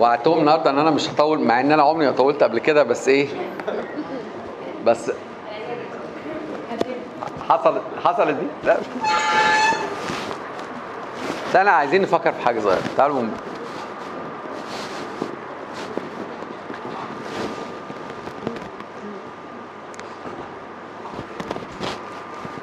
وعدتهم 0.00 0.38
النهارده 0.38 0.70
إن 0.70 0.78
أنا 0.78 0.90
مش 0.90 1.10
هطول 1.10 1.40
مع 1.40 1.60
إن 1.60 1.72
أنا 1.72 1.82
عمري 1.82 2.06
ما 2.06 2.12
طولت 2.12 2.42
قبل 2.42 2.58
كده 2.58 2.82
بس 2.82 3.08
إيه؟ 3.08 3.28
بس 4.86 5.12
حصل 7.48 7.80
حصلت 8.04 8.36
دي؟ 8.36 8.46
لا. 8.64 8.76
لا 11.54 11.62
أنا 11.62 11.70
عايزين 11.70 12.02
نفكر 12.02 12.32
في 12.32 12.42
حاجة 12.44 12.60
صغيرة. 12.60 12.80
تعالوا 12.96 13.22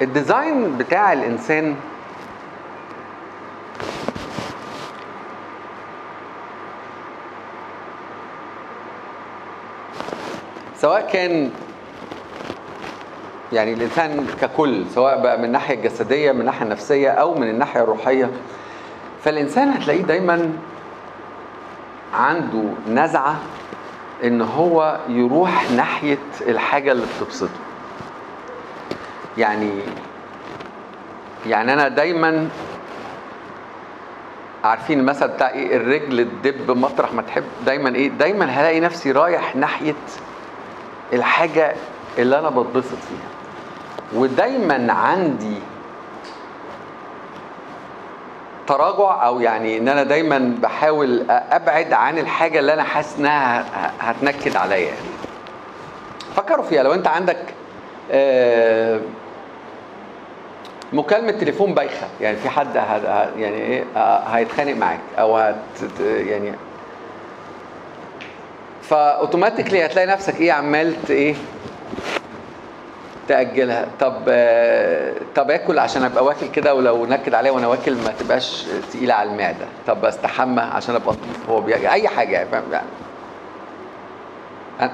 الديزاين 0.02 0.78
بتاع 0.78 1.14
الإنسان 1.14 1.76
سواء 10.88 11.10
كان 11.14 11.52
يعني 13.54 13.74
الإنسان 13.74 14.28
ككل 14.42 14.86
سواء 14.96 15.22
بقى 15.22 15.38
من 15.38 15.46
الناحية 15.46 15.74
الجسدية 15.76 16.32
من 16.32 16.40
الناحية 16.40 16.64
النفسية 16.66 17.10
أو 17.10 17.34
من 17.36 17.50
الناحية 17.50 17.82
الروحية 17.84 18.30
فالإنسان 19.24 19.70
هتلاقيه 19.70 20.02
دايما 20.02 20.52
عنده 22.14 22.64
نزعة 22.90 23.36
إن 24.24 24.42
هو 24.42 25.00
يروح 25.10 25.72
ناحية 25.72 26.18
الحاجة 26.42 26.92
اللي 26.92 27.06
بتبسطه. 27.22 27.60
يعني 29.38 29.72
يعني 31.48 31.74
أنا 31.74 31.88
دايما 31.88 32.50
عارفين 34.64 35.00
المثل 35.00 35.28
بتاع 35.28 35.50
إيه؟ 35.50 35.78
الرجل 35.78 36.28
تدب 36.44 36.78
مطرح 36.78 37.14
ما 37.14 37.22
تحب. 37.22 37.44
دايما 37.66 37.96
إيه؟ 37.96 38.10
دايما 38.10 38.46
هلاقي 38.46 38.80
نفسي 38.80 39.12
رايح 39.12 39.56
ناحية 39.56 39.96
الحاجة 41.14 41.76
اللي 42.18 42.40
أنا 42.40 42.50
بتبسط 42.50 42.86
فيها. 43.10 43.28
ودايما 44.22 44.94
عندي 44.94 45.58
تراجع 48.68 49.26
أو 49.28 49.40
يعني 49.40 49.78
إن 49.78 49.88
أنا 49.88 50.04
دايما 50.04 50.56
بحاول 50.62 51.26
أبعد 51.30 51.94
عن 51.94 52.18
الحاجة 52.18 52.60
اللي 52.60 52.74
أنا 52.74 52.84
حاسس 52.84 53.20
إنها 53.20 53.66
هتنكد 54.00 54.56
عليا. 54.56 54.78
يعني 54.86 54.98
فكروا 56.36 56.64
فيها. 56.66 56.84
لو 56.84 56.94
أنت 56.94 57.08
عندك 57.08 57.38
آه 58.12 59.00
مكالمة 60.94 61.32
تليفون 61.32 61.74
بايخة. 61.74 62.08
يعني 62.22 62.38
في 62.38 62.50
حد 62.50 62.76
يعني 63.38 63.56
إيه 63.58 63.84
هيتخانق 64.28 64.76
معاك 64.76 65.00
أو 65.20 65.38
هت 65.38 65.56
يعني 66.00 66.54
فأوتوماتيكلي 68.90 69.86
هتلاقي 69.86 70.08
نفسك 70.08 70.42
إيه 70.42 70.52
عمال 70.52 70.96
إيه؟ 71.10 71.36
تأجلها. 73.28 73.88
طب 74.00 74.16
آه 74.28 75.14
طب 75.36 75.52
آكل 75.52 75.80
عشان 75.80 76.04
أبقى 76.04 76.24
واكل 76.26 76.48
كده 76.48 76.76
ولو 76.76 77.06
نكد 77.06 77.34
عليا 77.34 77.52
وأنا 77.52 77.68
واكل 77.68 77.94
ما 77.96 78.14
تبقاش 78.20 78.66
تقيلة 78.94 79.14
على 79.14 79.30
المعدة. 79.30 79.66
طب 79.88 80.06
أستحمى 80.06 80.62
عشان 80.62 80.96
أبقى 80.96 81.08
نظيف 81.10 81.50
هو 81.50 81.62
بيجي. 81.62 81.90
أي 81.92 82.08
حاجة 82.08 82.32
يعني 82.32 82.50
فاهم؟ 82.50 82.64
يعني. 82.72 82.88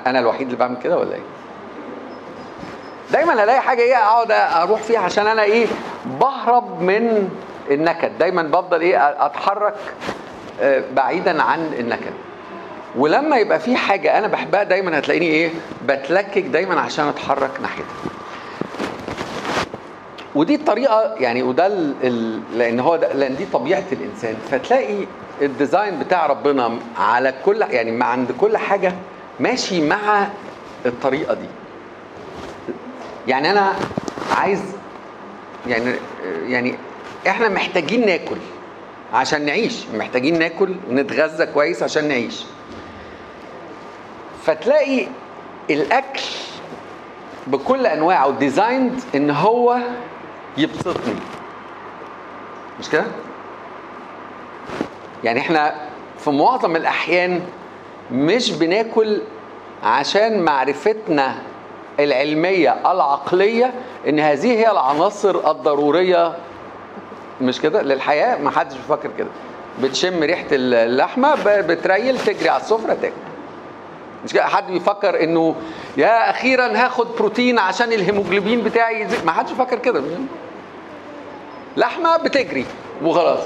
أنا 0.08 0.20
الوحيد 0.20 0.42
اللي 0.48 0.56
بعمل 0.58 0.78
كده 0.78 0.98
ولا 0.98 1.16
إيه؟ 1.16 1.22
دايما 3.12 3.44
الاقي 3.44 3.62
حاجة 3.62 3.82
إيه 3.82 3.98
أقعد 3.98 4.32
أروح 4.32 4.82
فيها 4.82 5.00
عشان 5.00 5.28
أنا 5.28 5.44
إيه 5.44 5.68
بهرب 6.06 6.82
من 6.82 7.30
النكد. 7.72 8.18
دايما 8.18 8.44
بفضل 8.44 8.82
إيه 8.82 9.26
أتحرك 9.26 9.76
بعيدا 10.96 11.44
عن 11.44 11.74
النكد. 11.80 12.14
ولما 12.96 13.38
يبقى 13.38 13.60
في 13.60 13.76
حاجة 13.76 14.18
أنا 14.18 14.28
بحبها 14.28 14.64
دايما 14.64 15.00
هتلاقيني 15.00 15.26
إيه؟ 15.26 15.50
بتلكك 15.88 16.44
دايما 16.44 16.80
عشان 16.80 17.08
أتحرك 17.08 17.52
ناحيتها. 17.62 17.94
ودي 20.36 20.56
الطريقة 20.56 21.16
يعني 21.20 21.44
وده 21.44 21.68
ال 21.68 22.42
لأن 22.58 22.80
هو 22.80 22.96
ده 22.96 23.14
لأن 23.14 23.36
دي 23.36 23.46
طبيعة 23.54 23.84
الإنسان. 23.92 24.36
فتلاقي 24.52 25.06
الديزاين 25.42 26.00
بتاع 26.00 26.26
ربنا 26.26 26.80
على 26.98 27.34
كل 27.46 27.62
يعني 27.70 27.92
مع 27.92 28.06
عند 28.06 28.32
كل 28.32 28.58
حاجة 28.58 28.94
ماشي 29.40 29.88
مع 29.88 30.28
الطريقة 30.86 31.34
دي. 31.34 31.48
يعني 33.28 33.52
أنا 33.52 33.74
عايز 34.38 34.62
يعني 35.68 35.96
يعني 36.48 36.76
إحنا 37.28 37.50
محتاجين 37.50 38.06
ناكل 38.06 38.38
عشان 39.14 39.46
نعيش 39.46 39.86
محتاجين 39.94 40.40
ناكل 40.40 40.76
ونتغذى 40.90 41.46
كويس 41.46 41.84
عشان 41.84 42.08
نعيش. 42.08 42.44
فتلاقي 44.46 45.08
الأكل 45.70 46.22
بكل 47.48 47.86
أنواعه 47.86 48.32
ديزايند 48.32 49.02
إن 49.16 49.30
هو 49.32 49.78
يبسطني. 50.58 51.16
مش 52.80 52.90
كده؟ 52.90 53.06
يعني 55.24 55.40
إحنا 55.40 55.76
في 56.20 56.30
معظم 56.32 56.76
الأحيان 56.76 57.42
مش 58.12 58.52
بناكل 58.52 59.22
عشان 59.84 60.40
معرفتنا 60.42 61.36
العلمية 62.00 62.92
العقلية 62.92 63.74
إن 64.08 64.20
هذه 64.20 64.52
هي 64.52 64.72
العناصر 64.72 65.52
الضرورية. 65.52 66.36
مش 67.42 67.62
كده؟ 67.62 67.82
للحياة 67.82 68.38
ما 68.38 68.52
حدش 68.52 68.76
بيفكر 68.76 69.10
كده. 69.18 69.28
بتشم 69.82 70.24
ريحة 70.24 70.46
اللحمة 70.52 71.36
بتريل 71.46 72.20
تجري 72.20 72.50
على 72.50 72.62
السفرة 72.62 72.94
تاكل. 72.94 73.14
مش 74.26 74.38
حد 74.38 74.68
بيفكر 74.68 75.24
إنه 75.24 75.56
يا 75.98 76.30
أخيرا 76.30 76.68
هاخد 76.68 77.08
بروتين 77.16 77.60
عشان 77.60 77.94
الهيموجلوبين 77.94 78.62
بتاعي 78.64 79.02
يزيد. 79.02 79.26
ما 79.26 79.32
حدش 79.32 79.52
بيفكر 79.52 79.80
كده. 79.80 80.04
لحمة 81.78 82.18
بتجري 82.18 82.66
وخلاص. 83.04 83.40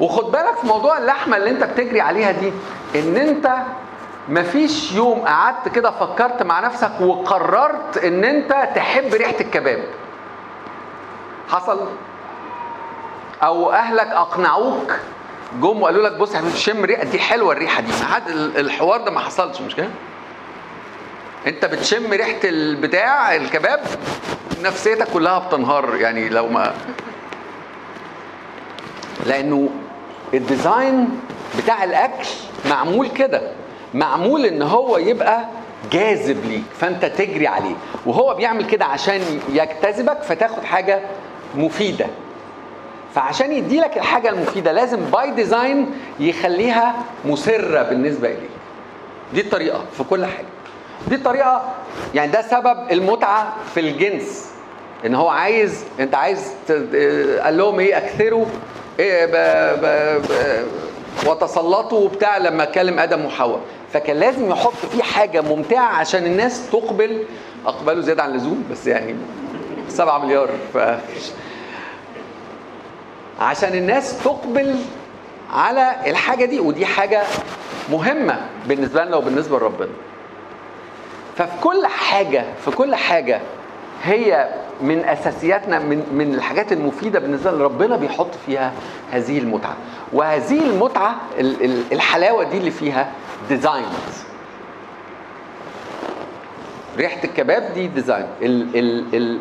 وخد 0.00 0.32
بالك 0.32 0.56
في 0.60 0.66
موضوع 0.66 0.98
اللحمة 0.98 1.36
اللي 1.36 1.50
أنت 1.50 1.64
بتجري 1.64 2.00
عليها 2.00 2.30
دي 2.32 2.52
إن 2.94 3.16
أنت 3.16 3.54
مفيش 4.28 4.92
يوم 4.92 5.20
قعدت 5.20 5.68
كده 5.68 5.90
فكرت 5.90 6.42
مع 6.42 6.60
نفسك 6.60 6.90
وقررت 7.00 7.96
إن 8.04 8.24
أنت 8.24 8.68
تحب 8.74 9.14
ريحة 9.14 9.40
الكباب. 9.40 9.84
حصل؟ 11.48 11.86
أو 13.42 13.72
أهلك 13.72 14.06
أقنعوك 14.06 14.92
جم 15.62 15.82
وقالوا 15.82 16.08
لك 16.08 16.16
بص 16.16 16.34
يا 16.34 16.38
حبيبي 16.38 16.56
شم 16.56 16.86
دي 16.86 17.18
حلوة 17.18 17.52
الريحة 17.52 17.80
دي. 17.80 17.92
ما 17.92 18.22
الحوار 18.60 19.00
ده 19.00 19.10
ما 19.10 19.20
حصلش 19.20 19.60
مش 19.60 19.74
كده؟ 19.76 19.88
انت 21.46 21.64
بتشم 21.64 22.12
ريحة 22.12 22.40
البتاع 22.44 23.34
الكباب 23.36 23.80
نفسيتك 24.62 25.08
كلها 25.08 25.38
بتنهار. 25.38 25.96
يعني 25.96 26.28
لو 26.28 26.48
ما 26.48 26.74
لأنه 29.26 29.68
ال 30.34 30.46
design 30.46 31.20
بتاع 31.58 31.84
الأكل 31.84 32.26
معمول 32.70 33.08
كده. 33.08 33.42
معمول 33.94 34.44
إن 34.46 34.62
هو 34.62 34.98
يبقى 34.98 35.44
جاذب 35.92 36.44
ليك 36.44 36.64
فأنت 36.80 37.04
تجري 37.04 37.46
عليه. 37.46 37.74
وهو 38.06 38.34
بيعمل 38.34 38.66
كده 38.66 38.84
عشان 38.84 39.20
يجتذبك 39.48 40.22
فتاخد 40.22 40.64
حاجة 40.64 41.00
مفيدة. 41.54 42.06
فعشان 43.14 43.52
يدي 43.52 43.80
لك 43.80 43.96
الحاجة 43.96 44.28
المفيدة 44.28 44.72
لازم 44.72 45.00
by 45.00 45.30
design 45.30 45.90
يخليها 46.20 46.94
مسرة 47.24 47.82
بالنسبة 47.82 48.28
إليك. 48.28 48.50
دي 49.34 49.40
الطريقة 49.40 49.84
في 49.96 50.04
كل 50.04 50.26
حاجة. 50.26 50.46
دي 51.08 51.14
الطريقة 51.14 51.62
يعني 52.14 52.32
ده 52.32 52.42
سبب 52.42 52.76
المتعة 52.92 53.52
في 53.74 53.80
الجنس. 53.80 54.50
إن 55.06 55.14
هو 55.14 55.28
عايز 55.28 55.84
أنت 56.00 56.14
عايز 56.14 56.52
قال 57.44 57.56
لهم 57.58 57.80
إيه 57.80 57.98
أكثروا 57.98 58.46
إيه 58.98 59.26
ب 59.26 59.30
ب 59.80 60.22
ب 60.22 60.66
وتسلطوا 61.28 62.04
وبتاع 62.04 62.38
لما 62.38 62.64
كلم 62.64 62.98
آدم 62.98 63.24
وحواء. 63.24 63.60
فكان 63.92 64.16
لازم 64.16 64.50
يحط 64.50 64.72
فيه 64.92 65.02
حاجة 65.02 65.40
ممتعة 65.40 65.86
عشان 65.86 66.26
الناس 66.26 66.70
تقبل. 66.70 67.24
اقبلوا 67.66 68.02
زيادة 68.02 68.22
عن 68.22 68.30
اللزوم 68.30 68.64
بس 68.70 68.86
يعني 68.86 69.14
7 69.88 70.18
مليار 70.18 70.48
ف 70.74 70.78
عشان 73.40 73.74
الناس 73.74 74.22
تقبل 74.24 74.76
على 75.52 75.96
الحاجة 76.06 76.44
دي 76.44 76.60
ودي 76.60 76.86
حاجة 76.86 77.22
مهمة 77.90 78.40
بالنسبة 78.68 79.04
لنا 79.04 79.16
وبالنسبة 79.16 79.58
لربنا. 79.58 79.88
ففي 81.36 81.60
كل 81.60 81.86
حاجة 81.86 82.44
في 82.64 82.70
كل 82.70 82.94
حاجة 82.94 83.40
هي 84.02 84.48
من 84.80 85.04
أساسياتنا 85.04 85.78
من 85.78 86.06
من 86.12 86.34
الحاجات 86.34 86.72
المفيدة 86.72 87.18
بالنسبة 87.18 87.50
لربنا 87.50 87.96
بيحط 87.96 88.30
فيها 88.46 88.72
هذه 89.10 89.38
المتعة. 89.38 89.76
وهذه 90.12 90.62
المتعة 90.66 91.14
الحلاوة 91.92 92.44
دي 92.44 92.58
اللي 92.58 92.70
فيها 92.70 93.10
design 93.48 93.84
ريحة 96.96 97.24
الكباب 97.24 97.72
دي 97.74 97.86
design 97.86 98.26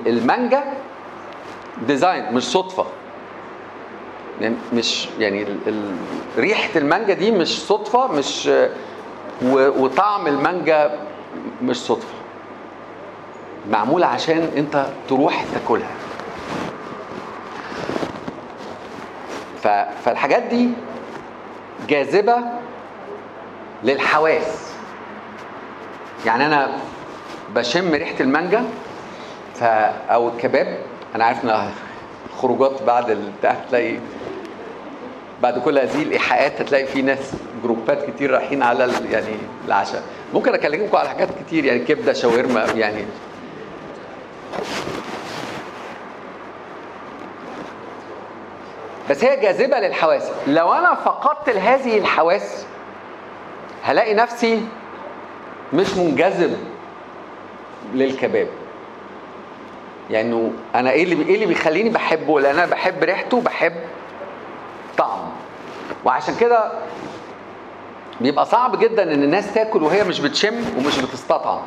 المانجا 0.07 0.63
design 1.88 2.33
مش 2.34 2.44
صدفة. 2.44 2.86
مش 4.74 5.07
يعني 5.19 5.44
ال- 5.44 5.57
ال- 5.68 5.95
ريحة 6.38 6.69
المانجا 6.75 7.13
دي 7.13 7.31
مش 7.31 7.62
صدفة 7.62 8.07
مش 8.07 8.50
وطعم 9.53 10.27
المانجا 10.27 11.00
مش 11.62 11.77
صدفة. 11.77 12.07
معمولة 13.71 14.06
عشان 14.07 14.50
انت 14.57 14.85
تروح 15.09 15.45
تاكلها. 15.53 15.91
فالحاجات 20.03 20.44
دي 20.44 20.69
جاذبة 21.89 22.35
للحواس. 23.83 24.74
يعني 26.25 26.45
أنا 26.45 26.71
بشم 27.56 27.94
ريحة 27.94 28.15
المانجا 28.19 28.63
أو 30.09 30.30
الكباب 30.30 30.77
أنا 31.15 31.24
عارف 31.24 31.44
ان 31.44 31.50
خروجات 32.44 32.81
بعد 32.84 33.10
البتاع 33.10 33.56
تلاقي 33.69 33.95
بعد 35.42 35.60
كل 35.60 35.80
هذه 35.80 36.04
الإيحاءات 36.04 36.62
هتلاقي 36.62 36.86
في 36.86 37.01
ناس 37.01 37.31
جروبات 37.63 38.10
كتير 38.10 38.31
رايحين 38.31 38.63
على 38.63 38.92
يعني 39.12 39.36
العشاء. 39.68 40.04
ممكن 40.34 40.54
أكلمكم 40.54 40.98
على 40.98 41.10
حاجات 41.10 41.28
كتير 41.45 41.66
يعني 41.66 41.80
كبدة 41.80 42.13
شاورما 42.13 42.66
يعني 42.75 43.06
بس 49.10 49.24
هي 49.24 49.40
جاذبة 49.40 49.80
للحواس. 49.80 50.30
لو 50.48 50.74
أنا 50.74 50.95
فقدت 50.95 51.57
هذه 51.57 51.98
الحواس 51.98 52.66
هلاقي 53.84 54.13
نفسي 54.13 54.62
مش 55.74 55.94
منجذب 55.98 56.57
للكباب. 57.94 58.48
يعني 60.09 60.51
أنا 60.75 60.91
إيه 60.91 61.03
اللي 61.03 61.25
إيه 61.25 61.35
اللي 61.35 61.45
بيخليني 61.45 61.89
بحبه؟ 61.89 62.39
لأن 62.39 62.55
أنا 62.55 62.65
بحب 62.65 63.03
ريحته 63.03 63.41
بحب 63.41 63.73
طعمه. 64.97 65.31
وعشان 66.05 66.35
كده 66.35 66.71
بيبقى 68.21 68.45
صعب 68.45 68.79
جدا 68.79 69.03
إن 69.03 69.23
الناس 69.23 69.53
تاكل 69.53 69.83
وهي 69.83 70.03
مش 70.03 70.19
بتشم 70.19 70.55
ومش 70.77 71.00
بتستطعم. 71.00 71.59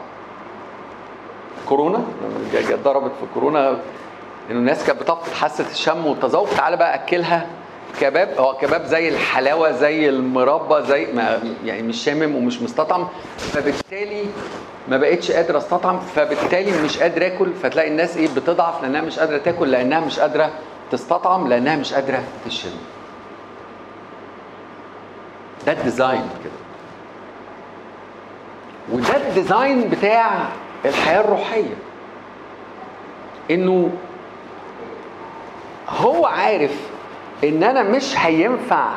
كورونا؟ 1.68 1.98
لما 2.54 2.76
ضربت 2.84 3.10
في 3.20 3.26
كورونا 3.34 3.68
إنه 4.50 4.58
الناس 4.58 4.84
كانت 4.86 5.00
بتفقد 5.02 5.32
حاسة 5.32 5.64
الشم 5.70 6.06
والتذوق. 6.06 6.48
تعالى 6.56 6.76
بقى 6.76 6.94
أكلها 6.94 7.46
كباب. 8.00 8.34
هو 8.38 8.54
كباب 8.56 8.84
زي 8.84 9.08
الحلاوة 9.08 9.70
زي 9.72 10.08
المربى 10.08 10.82
زي 10.86 11.06
ما 11.12 11.42
يعني 11.64 11.82
مش 11.82 12.04
شامم 12.04 12.36
ومش 12.36 12.62
مستطعم. 12.62 13.08
فبالتالي 13.38 14.24
ما 14.88 14.96
بقتش 14.96 15.30
قادر 15.30 15.58
استطعم 15.58 15.98
فبالتالي 15.98 16.82
مش 16.84 16.98
قادر 16.98 17.26
آكل 17.26 17.52
فتلاقي 17.62 17.88
الناس 17.88 18.16
إيه 18.16 18.28
بتضعف 18.36 18.82
لأنها 18.82 19.00
مش 19.00 19.18
قادرة 19.18 19.38
تاكل 19.38 19.70
لأنها 19.70 20.00
مش 20.00 20.18
قادرة 20.18 20.50
تستطعم 20.90 21.48
لأنها 21.48 21.76
مش 21.76 21.92
قادرة 21.94 22.22
تشم. 22.46 22.68
ده 25.66 25.72
ال 25.72 25.80
design 25.80 26.28
كده. 26.44 26.52
وده 28.92 29.16
ال 29.16 29.26
design 29.26 29.88
بتاع 29.88 30.30
الحياة 30.84 31.20
الروحية. 31.20 31.74
إنه 33.50 33.90
هو 35.88 36.26
عارف 36.26 36.80
إن 37.44 37.62
أنا 37.62 37.82
مش 37.82 38.18
هينفع 38.18 38.88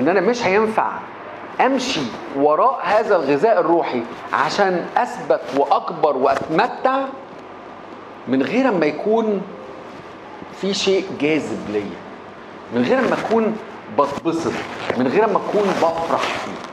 إن 0.00 0.08
أنا 0.08 0.20
مش 0.20 0.44
هينفع 0.46 0.90
أمشي 1.66 2.00
وراء 2.36 2.80
هذا 2.84 3.16
الغذاء 3.16 3.60
الروحي 3.60 4.02
عشان 4.32 4.86
أثبت 4.96 5.40
وأكبر 5.56 6.16
وأتمتع 6.16 7.00
من 8.28 8.42
غير 8.42 8.70
ما 8.72 8.86
يكون 8.86 9.42
في 10.60 10.74
شيء 10.74 11.04
جاذب 11.20 11.70
ليا. 11.72 12.00
من 12.74 12.82
غير 12.82 13.00
ما 13.00 13.16
أكون 13.26 13.56
بتبسط. 13.98 14.52
من 14.98 15.06
غير 15.08 15.26
ما 15.26 15.36
أكون 15.36 15.62
بفرح 15.82 16.20
فيه. 16.20 16.70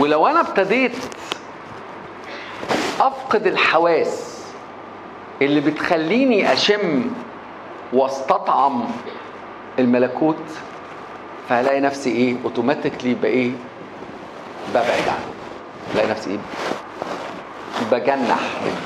ولو 0.00 0.26
أنا 0.26 0.40
ابتديت 0.40 0.96
أفقد 3.00 3.46
الحواس 3.46 4.44
اللي 5.42 5.60
بتخليني 5.60 6.52
أشم 6.52 7.10
وأستطعم 7.92 8.84
الملكوت 9.78 10.36
فهلاقي 11.50 11.80
نفسي 11.80 12.10
إيه 12.10 12.36
اوتوماتيكلي 12.44 13.14
بايه 13.14 13.52
ببعد 14.70 14.86
عنه. 15.08 15.30
الاقي 15.94 16.08
نفسي 16.08 16.30
إيه؟ 16.30 16.38
بجنح 17.92 18.38
منه. 18.64 18.80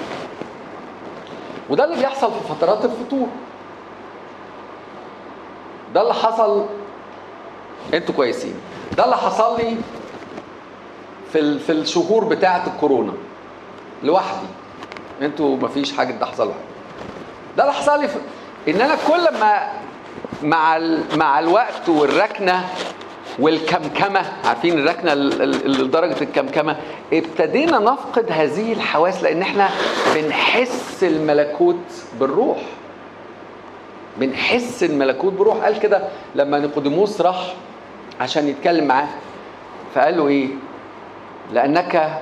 وده 1.70 1.84
اللي 1.84 1.96
بيحصل 1.96 2.32
في 2.32 2.54
فترات 2.54 2.84
الفطور 2.84 3.26
ده 5.94 6.02
اللي 6.02 6.14
حصل. 6.14 6.66
أنتوا 7.94 8.14
كويسين. 8.14 8.54
ده 8.96 9.04
اللي 9.04 9.16
حصل 9.16 9.56
لي 9.58 9.76
في 11.32 11.58
في 11.58 11.72
الشهور 11.72 12.24
بتاعة 12.24 12.66
الكورونا. 12.66 13.12
لوحدي. 14.02 14.46
أنتوا 15.22 15.56
مفيش 15.56 15.92
حاجة 15.92 16.12
ده 16.12 16.26
حصل 16.26 16.44
لوحدي 16.46 16.62
ده 17.56 17.62
اللي 17.62 17.74
حصل 17.74 18.00
لي 18.00 18.08
في 18.08 18.18
إن 18.68 18.80
أنا 18.80 18.94
كل 19.08 19.38
ما 19.40 19.72
مع. 20.42 20.78
مع 21.16 21.38
الوقت 21.38 21.88
والركنة 21.88 22.64
والكمكمة. 23.38 24.22
عارفين 24.44 24.78
الركنة 24.78 25.12
ال- 25.12 25.42
ال- 25.42 25.66
ال- 25.66 25.84
لدرجه 25.84 26.16
الكمكمة؟ 26.22 26.76
ابتدينا 27.12 27.78
نفقد 27.78 28.26
هذه 28.32 28.72
الحواس 28.72 29.22
لأن 29.22 29.42
إحنا 29.42 29.68
بنحس 30.14 31.04
الملكوت 31.04 31.76
بالروح. 32.20 32.58
بنحس 34.16 34.84
الملكوت 34.84 35.32
بالروح. 35.32 35.56
قال 35.64 35.78
كده 35.78 36.08
لما 36.34 36.58
نيقوديموس 36.58 37.20
راح 37.20 37.54
عشان 38.20 38.48
يتكلم 38.48 38.84
معاه 38.84 39.08
فقال 39.94 40.16
له 40.18 40.28
إيه؟ 40.28 40.48
لأنك 41.52 42.20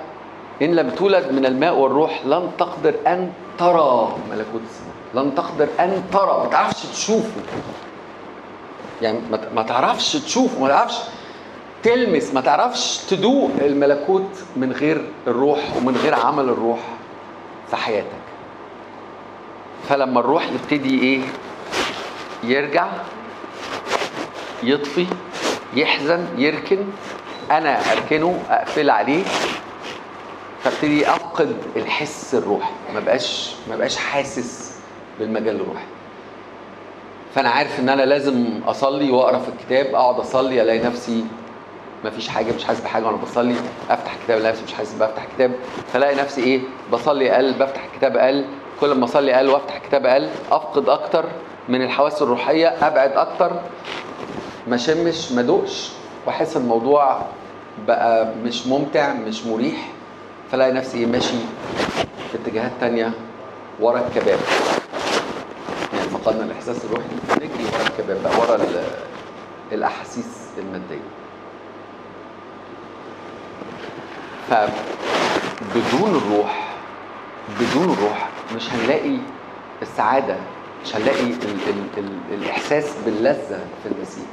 إن 0.62 0.74
لم 0.74 0.90
تولد 0.90 1.32
من 1.32 1.46
الماء 1.46 1.74
والروح 1.74 2.20
لن 2.26 2.50
تقدر 2.58 2.94
أن 3.06 3.32
ترى 3.58 4.16
ملكوت 4.30 4.60
السماء. 4.70 5.24
لن 5.24 5.34
تقدر 5.34 5.68
أن 5.80 6.02
ترى. 6.12 6.38
ما 6.44 6.48
تعرفش 6.50 6.82
تشوفه. 6.86 7.40
يعني 9.02 9.18
ما 9.54 9.62
تعرفش 9.62 10.12
تشوفه 10.12 10.60
ما 10.60 10.68
تعرفش 10.68 10.96
تلمس 11.82 12.34
ما 12.34 12.40
تعرفش 12.40 12.98
تدوق 13.10 13.50
الملكوت 13.60 14.30
من 14.56 14.72
غير 14.72 15.04
الروح 15.26 15.76
ومن 15.76 15.96
غير 15.96 16.14
عمل 16.14 16.44
الروح 16.44 16.78
في 17.70 17.76
حياتك. 17.76 18.06
فلما 19.88 20.20
الروح 20.20 20.46
يبتدي 20.52 21.00
إيه؟ 21.02 21.20
يرجع 22.44 22.86
يطفي 24.62 25.06
يحزن 25.74 26.26
يركن 26.36 26.78
أنا 27.50 27.92
أركنه 27.92 28.38
أقفل 28.50 28.90
عليه 28.90 29.24
فابتدي 30.64 31.10
افقد 31.10 31.56
الحس 31.76 32.34
الروحي. 32.34 32.72
ما 32.94 33.00
بقاش 33.00 33.54
ما 33.70 33.76
بقاش 33.76 33.96
حاسس 33.96 34.78
بالمجال 35.18 35.60
الروحي. 35.60 35.84
فأنا 37.34 37.48
عارف 37.48 37.80
إن 37.80 37.88
أنا 37.88 38.02
لازم 38.02 38.60
أصلي 38.66 39.10
وأقرأ 39.10 39.38
في 39.38 39.48
الكتاب 39.48 39.94
أقعد 39.94 40.18
أصلي 40.20 40.62
ألاقي 40.62 40.78
نفسي 40.78 41.24
ما 42.04 42.10
فيش 42.10 42.28
حاجة 42.28 42.52
مش 42.52 42.64
حاسس 42.64 42.80
بحاجة 42.80 43.04
وأنا 43.06 43.16
بصلي 43.16 43.54
أفتح 43.90 44.16
كتاب 44.24 44.38
ألاقي 44.38 44.52
نفسي 44.52 44.64
مش 44.64 44.72
حاسس 44.74 44.94
بفتح 44.94 45.24
كتاب 45.34 45.52
فلاقي 45.92 46.14
نفسي 46.14 46.42
إيه؟ 46.42 46.60
بصلي 46.92 47.32
أقل 47.32 47.52
بفتح 47.52 47.86
كتاب 47.96 48.16
أقل 48.16 48.44
كل 48.80 48.92
ما 48.94 49.04
أصلي 49.04 49.34
أقل 49.34 49.48
وأفتح 49.48 49.78
كتاب 49.78 50.06
أقل 50.06 50.28
أفقد 50.52 50.88
أكتر 50.88 51.24
من 51.68 51.82
الحواس 51.82 52.22
الروحية 52.22 52.68
أبعد 52.86 53.12
أكتر 53.12 53.52
ما 54.66 54.76
شمش 54.76 55.32
ما 55.32 55.40
ادوقش 55.40 55.90
وأحس 56.26 56.56
الموضوع 56.56 57.22
بقى 57.86 58.28
مش 58.44 58.66
ممتع 58.66 59.12
مش 59.12 59.46
مريح 59.46 59.88
فلاقي 60.52 60.72
نفسي 60.72 60.98
إيه؟ 60.98 61.06
ماشي 61.06 61.34
في 62.32 62.38
اتجاهات 62.44 62.72
تانية 62.80 63.12
ورا 63.80 64.00
الكباب. 64.08 64.38
فقدنا 66.24 66.44
الإحساس 66.44 66.84
الروحي 66.84 67.04
نجري 67.36 67.64
ورا 67.64 67.82
الكباب 67.86 68.22
بقى 68.22 68.40
ورا 68.40 68.54
ال- 68.56 68.84
الأحاسيس 69.72 70.26
المادية. 70.58 71.08
فبدون 74.50 76.10
الروح 76.22 76.68
بدون 77.60 77.92
الروح 77.92 78.28
مش 78.56 78.70
هنلاقي 78.72 79.16
السعادة 79.82 80.36
مش 80.84 80.96
هنلاقي 80.96 81.20
ال 81.22 81.32
ال 81.68 81.84
ال 81.98 82.08
الإحساس 82.34 82.84
باللذة 83.04 83.60
في 83.82 83.88
المسيح. 83.96 84.24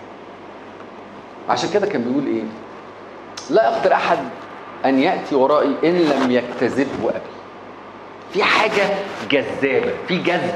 عشان 1.49 1.69
كده 1.73 1.87
كان 1.87 2.01
بيقول 2.03 2.27
إيه؟ 2.27 2.43
لا 3.49 3.63
يقدر 3.77 3.93
أحد 3.93 4.17
أن 4.85 4.99
يأتي 4.99 5.35
ورائي 5.35 5.75
إن 5.83 5.95
لم 5.97 6.31
يجتذبه 6.31 7.09
أبي. 7.09 7.19
في 8.33 8.43
حاجة 8.43 8.89
جذابة 9.31 9.91
في 10.07 10.17
جذب. 10.17 10.55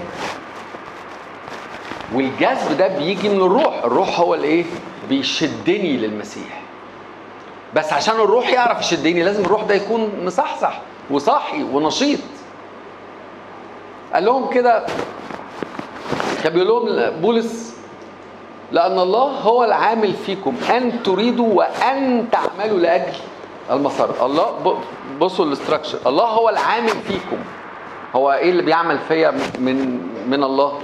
والجذب 2.14 2.78
ده 2.78 2.88
بيجي 2.88 3.30
من 3.30 3.42
الروح. 3.42 3.84
الروح 3.84 4.20
هو 4.20 4.34
اللي 4.34 4.48
إيه 4.48 4.66
بيشدني 5.10 5.98
للمسيح. 5.98 6.62
بس 7.76 7.94
عشان 7.94 8.16
الروح 8.16 8.50
يعرف 8.50 8.80
يشدني 8.80 9.24
لازم 9.24 9.46
الروح 9.46 9.64
ده 9.64 9.76
يكون 9.76 10.12
مصحصح 10.26 10.80
وصاحي 11.12 11.64
ونشيط. 11.64 12.20
قال 14.14 14.26
لهم 14.26 14.50
كده 14.50 14.86
كان 16.44 16.54
بيقول 16.54 16.68
لهم 16.68 17.22
بولس 17.22 17.74
لأن 18.72 19.00
الله 19.00 19.24
هو 19.24 19.64
العامل 19.64 20.14
فيكم 20.14 20.56
أن 20.70 21.04
تريدوا 21.04 21.54
وأن 21.54 22.26
تعملوا 22.32 22.80
لأجل 22.80 23.14
المسار 23.72 24.26
الله 24.26 24.78
بصوا 25.20 25.46
الاستراكشر. 25.46 25.98
الله 26.08 26.26
هو 26.26 26.50
العامل 26.50 26.90
فيكم. 27.08 27.38
هو 28.16 28.32
إيه 28.34 28.50
اللي 28.50 28.62
بيعمل 28.64 29.00
فيا 29.00 29.32
من 29.60 30.00
من 30.30 30.44
الله؟ 30.44 30.80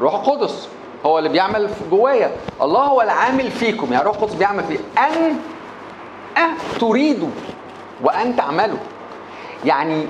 روح 0.00 0.14
القدس. 0.14 0.68
هو 1.06 1.18
اللي 1.18 1.28
بيعمل 1.28 1.68
في 1.68 1.90
جوايا. 1.90 2.30
الله 2.62 2.80
هو 2.80 3.02
العامل 3.02 3.50
فيكم. 3.50 3.92
يعني 3.92 4.04
روح 4.04 4.16
القدس 4.16 4.34
بيعمل 4.34 4.64
فيه 4.64 4.78
ان 4.98 5.36
أن 6.36 6.50
تريدوا 6.80 7.28
وأن 8.02 8.36
تعملوا. 8.36 8.78
يعني 9.64 10.06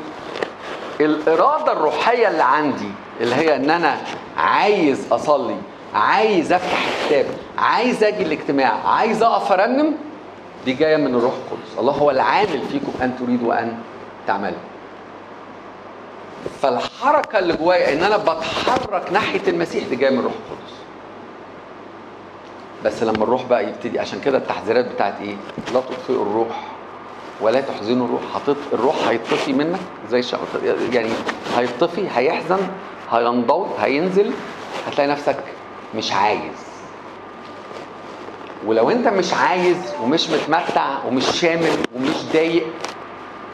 الإرادة 1.00 1.72
الروحية 1.72 2.28
اللي 2.28 2.42
عندي 2.42 2.88
اللي 3.20 3.34
هي 3.34 3.56
إن 3.56 3.70
أنا 3.70 3.96
عايز 4.36 5.12
أصلي 5.12 5.56
عايز 5.94 6.52
أفتح 6.52 6.86
كتاب 7.06 7.26
عايز 7.58 8.04
أجي 8.04 8.22
الاجتماع 8.22 8.72
عايز 8.88 9.22
أقف 9.22 9.52
أرنم 9.52 9.94
دي 10.64 10.72
جاية 10.72 10.96
من 10.96 11.14
الروح 11.14 11.32
القدس. 11.32 11.78
الله 11.78 11.92
هو 11.92 12.10
العامل 12.10 12.62
فيكم 12.72 12.92
أن 13.02 13.16
تريدوا 13.18 13.48
وأن 13.48 13.78
تعملوا. 14.26 14.58
فالحركة 16.62 17.38
اللي 17.38 17.56
جوايا 17.56 17.92
إن 17.92 18.02
أنا 18.04 18.16
بتحرك 18.16 19.12
ناحية 19.12 19.40
المسيح 19.48 19.88
دي 19.88 19.96
جاية 19.96 20.10
من 20.10 20.18
الروح 20.18 20.32
القدس. 20.32 20.74
بس 22.84 23.02
لما 23.02 23.24
الروح 23.24 23.44
بقى 23.44 23.68
يبتدي 23.68 23.98
عشان 24.00 24.20
كده 24.20 24.38
التحذيرات 24.38 24.84
بتاعت 24.84 25.14
إيه؟ 25.20 25.36
لا 25.74 25.80
تطفئوا 25.80 26.22
الروح 26.22 26.64
ولا 27.40 27.60
تحزنوا 27.60 28.06
الروح. 28.06 28.20
هتط... 28.36 28.56
الروح 28.72 29.08
هيطفي 29.08 29.52
منك 29.52 29.80
زي. 30.10 30.22
يعني 30.92 31.10
هيطفي 31.56 32.08
هيحزن 32.14 32.58
هينضوي 33.12 33.66
هينزل 33.80 34.32
هتلاقي 34.86 35.10
نفسك 35.10 35.36
مش 35.94 36.12
عايز. 36.12 36.70
ولو 38.66 38.90
أنت 38.90 39.08
مش 39.08 39.34
عايز 39.34 39.76
ومش 40.02 40.30
متمتع 40.30 41.04
ومش 41.06 41.24
شامل 41.40 41.76
ومش 41.96 42.24
ضايق 42.32 42.66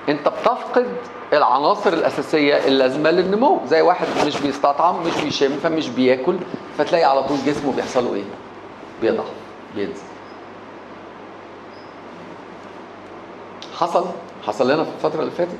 أنت 0.09 0.29
بتفقد 0.29 0.87
العناصر 1.33 1.93
الأساسية 1.93 2.55
اللازمة 2.67 3.11
للنمو. 3.11 3.61
زي 3.67 3.81
واحد 3.81 4.07
مش 4.27 4.41
بيستطعم 4.41 5.03
مش 5.07 5.23
بيشم 5.25 5.57
فمش 5.63 5.89
بياكل 5.89 6.37
فتلاقي 6.79 7.05
على 7.05 7.23
طول 7.23 7.37
جسمه 7.47 7.73
بيحصل 7.73 8.05
له 8.05 8.15
إيه؟ 8.15 8.25
بيضعف 9.03 9.27
بينزل. 9.75 10.03
حصل 13.79 14.05
حصل 14.47 14.71
لنا 14.71 14.85
في 14.85 14.91
الفترة 14.97 15.21
اللي 15.21 15.31
فاتت. 15.31 15.59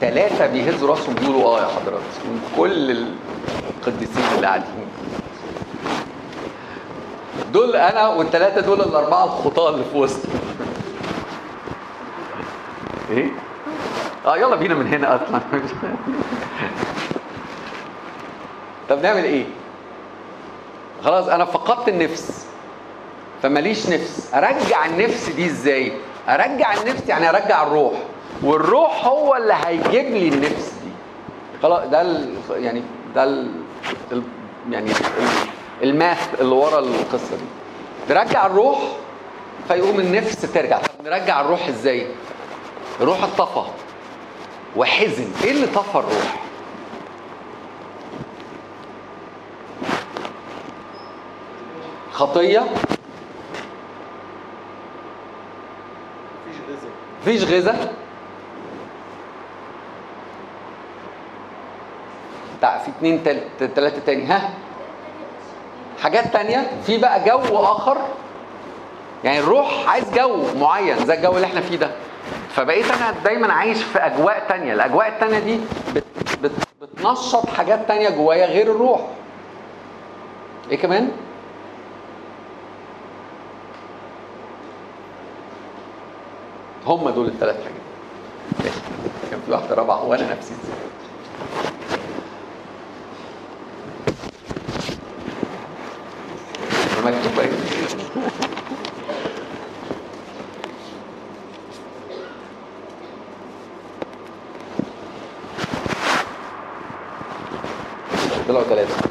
ثلاثة 0.00 0.46
بيهزوا 0.46 0.88
راسهم 0.88 1.14
بيقولوا 1.14 1.44
آه 1.44 1.60
يا 1.62 1.66
حضرات 1.66 2.00
من 2.24 2.40
كل 2.56 2.90
القديسين 2.90 4.24
اللي 4.36 4.46
قاعدين. 4.46 4.66
دول 7.52 7.76
أنا 7.76 8.08
والثلاثه 8.08 8.60
دول 8.60 8.80
الأربعة 8.80 9.24
الخطاة 9.24 9.68
اللي 9.70 9.84
في 9.84 9.96
وسط. 9.98 10.20
إيه؟ 13.10 13.30
آه 14.26 14.36
يلا 14.36 14.56
بينا 14.56 14.74
من 14.74 14.86
هنا 14.86 15.14
اطلع 15.14 15.40
طب 18.88 19.02
نعمل 19.02 19.24
إيه؟ 19.24 19.44
خلاص 21.04 21.28
أنا 21.28 21.44
فقدت 21.44 21.88
النفس 21.88 22.46
فماليش 23.42 23.88
نفس. 23.88 24.34
أرجع 24.34 24.86
النفس 24.86 25.28
دي 25.30 25.46
إزاي؟ 25.46 25.92
أرجع 26.28 26.74
النفس 26.74 27.08
يعني 27.08 27.28
أرجع 27.28 27.62
الروح. 27.62 27.92
والروح 28.42 29.06
هو 29.06 29.36
اللي 29.36 29.54
هيجيب 29.66 30.10
لي 30.14 30.28
النفس 30.28 30.72
دي. 30.84 30.90
خلاص 31.62 31.88
ده 31.88 32.00
ال... 32.00 32.34
يعني 32.50 32.82
ده 33.14 33.24
ال... 33.24 33.50
يعني 34.70 34.90
ال... 34.90 34.96
الماث 35.82 36.40
اللي 36.40 36.54
ورا 36.54 36.78
القصة 36.78 37.36
دي. 37.36 38.14
نرجع 38.14 38.46
الروح 38.46 38.78
فيقوم 39.68 40.00
النفس 40.00 40.52
ترجع. 40.52 40.78
طب 40.78 41.04
نرجع 41.04 41.40
الروح 41.40 41.68
إزاي؟ 41.68 42.06
الروح 43.00 43.22
اتطفى 43.24 43.62
وحزن. 44.76 45.28
إيه 45.44 45.50
اللي 45.50 45.66
طفى 45.66 45.98
الروح؟ 45.98 46.36
خطية؟ 52.12 52.60
مفيش 56.48 56.60
غذاء 56.68 56.90
مفيش 57.22 57.44
غذاء 57.44 57.94
تع- 62.62 62.78
في 62.78 62.90
اتنين 62.90 63.24
تل- 63.24 63.74
تلاتة 63.74 63.98
تاني. 64.06 64.24
ها؟ 64.24 64.50
حاجات 66.02 66.32
تانية؟ 66.32 66.70
في 66.86 66.98
بقى 66.98 67.24
جو 67.24 67.58
آخر؟ 67.58 67.98
يعني 69.24 69.38
الروح 69.38 69.88
عايز 69.88 70.04
جو 70.14 70.44
معين 70.60 71.06
زي 71.06 71.14
الجو 71.14 71.36
اللي 71.36 71.46
إحنا 71.46 71.60
فيه 71.60 71.76
ده. 71.76 71.90
فبقيت 72.56 72.90
أنا 72.90 73.10
دايما 73.24 73.52
عايش 73.52 73.82
في 73.82 73.98
أجواء 73.98 74.46
تانية. 74.48 74.72
الأجواء 74.72 75.08
التانية 75.08 75.38
دي 75.38 75.60
بت 75.94 76.04
بت 76.42 76.52
بتنشط 76.82 77.46
حاجات 77.48 77.88
تانية 77.88 78.08
جوايا 78.10 78.46
غير 78.46 78.70
الروح. 78.70 79.00
إيه 80.70 80.78
كمان؟ 80.78 81.10
هم 86.86 87.10
دول 87.10 87.26
الثلاث 87.26 87.56
حاجات. 87.56 88.72
كان 89.30 89.40
في 89.46 89.52
واحدة 89.52 89.74
رابعة 89.74 90.04
وأنا 90.04 90.32
نفسي 90.34 90.54
مكتوبه 97.04 97.42
إيه 97.42 97.50
طلعوا 108.48 108.64
ثلاثة 108.64 109.08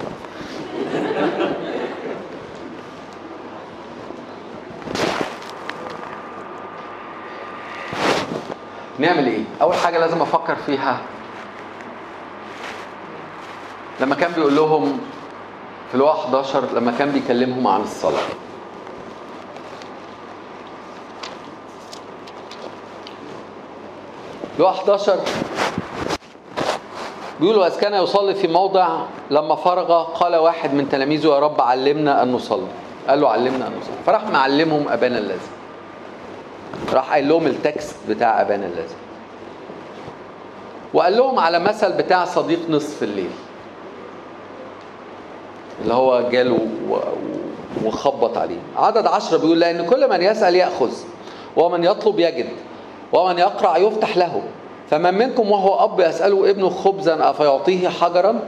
نعمل 9.00 9.27
إيه؟ 9.27 9.44
أول 9.62 9.75
حاجة 9.75 9.98
لازم 9.98 10.22
أفكر 10.22 10.56
فيها. 10.56 11.01
لما 14.00 14.15
كان 14.15 14.32
بيقول 14.32 14.56
لهم 14.56 15.00
في 15.89 15.96
الواقع 15.96 16.20
11 16.20 16.63
لما 16.75 16.92
كان 17.00 17.12
بيكلمهم 17.12 17.68
عن 17.68 17.82
الصلاة. 17.82 18.27
لواء 24.60 24.72
11 24.72 25.20
بيقولوا 27.39 27.68
إذ 27.68 27.80
كان 27.80 27.94
يصلي 28.04 28.36
في 28.36 28.48
موضع 28.48 28.88
لما 29.32 29.56
فرغ 29.56 30.04
قال 30.04 30.36
واحد 30.36 30.74
من 30.74 30.89
تلاميذه 30.89 31.27
يا 31.27 31.39
رب 31.39 31.62
علمنا 31.62 32.24
أن 32.24 32.32
نصلي 32.32 32.68
قال 33.08 33.22
له 33.22 33.30
علمنا 33.30 33.68
أن 33.68 33.72
نصلي 33.82 33.96
فراح 34.06 34.27
معلمهم 34.30 34.86
أبانا 34.89 35.18
الذي 35.18 35.39
راح 36.94 37.12
قايل 37.12 37.30
لهم 37.30 37.48
التكست 37.48 37.96
بتاع 38.10 38.42
أبانا 38.42 38.65
الذي 38.65 38.96
وقال 40.94 41.18
لهم 41.18 41.39
على 41.39 41.60
مثل 41.60 41.92
بتاع 41.94 42.25
صديق 42.25 42.60
نصف 42.70 43.04
الليل. 43.04 43.30
اللي 45.82 45.94
هو 45.94 46.30
جاله 46.32 46.68
وخبط 47.86 48.38
عليه. 48.38 48.60
عدد 48.77 49.08
عشرة 49.08 49.38
بيقول 49.38 49.60
لأن 49.60 49.86
كل 49.86 50.10
من 50.10 50.22
يسأل 50.22 50.56
يأخذ 50.56 50.92
ومن 51.58 51.84
يطلب 51.84 52.20
يجد 52.20 52.50
ومن 53.13 53.38
يقرع 53.38 53.77
يفتح 53.77 54.18
له 54.18 54.44
فمن 54.89 55.13
منكم 55.13 55.51
وهو 55.51 55.84
أب 55.84 56.00
يسأله 56.00 56.50
ابنه 56.50 56.70
خبزا 56.70 57.30
أفيعطيه 57.30 57.89
حجرا؟ 57.89 58.39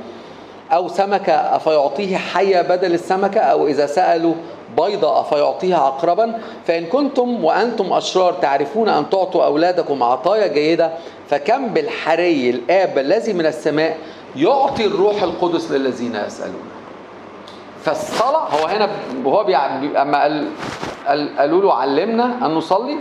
أو 0.72 0.88
سمكة 0.88 1.34
أفيعطيه 1.34 2.18
حية 2.18 2.62
بدل 2.62 2.94
السمكة؟ 2.94 3.40
أو 3.40 3.68
إذا 3.68 3.86
سألوا 3.86 4.34
بيضة 4.78 5.22
أفيعطيها 5.22 5.78
عقربا 5.78 6.40
فإن 6.68 6.86
كنتم 6.86 7.44
وأنتم 7.46 7.94
أشرار 7.94 8.34
تعرفون 8.34 8.90
أن 8.90 9.10
تعطوا 9.10 9.46
أولادكم 9.46 10.04
عطايا 10.04 10.48
جيدة 10.48 10.92
فكم 11.30 11.68
بالحري 11.68 12.50
الآب 12.50 12.98
الذي 12.98 13.34
من 13.34 13.46
السماء 13.46 13.98
يعطي 14.36 14.86
الروح 14.86 15.24
القدس 15.24 15.72
للذين 15.72 16.16
يسألونه 16.28 16.58
فالصلاة 17.84 18.48
هو 18.50 18.66
هنا 18.68 18.90
وهو 19.26 19.44
بيع- 19.44 19.78
بي- 19.78 19.98
اما 20.02 20.22
قال 20.22 20.48
قال- 21.08 21.38
قالوا 21.40 21.62
له 21.62 21.74
علمنا 21.74 22.46
أن 22.46 22.56
نصلي؟ 22.56 22.98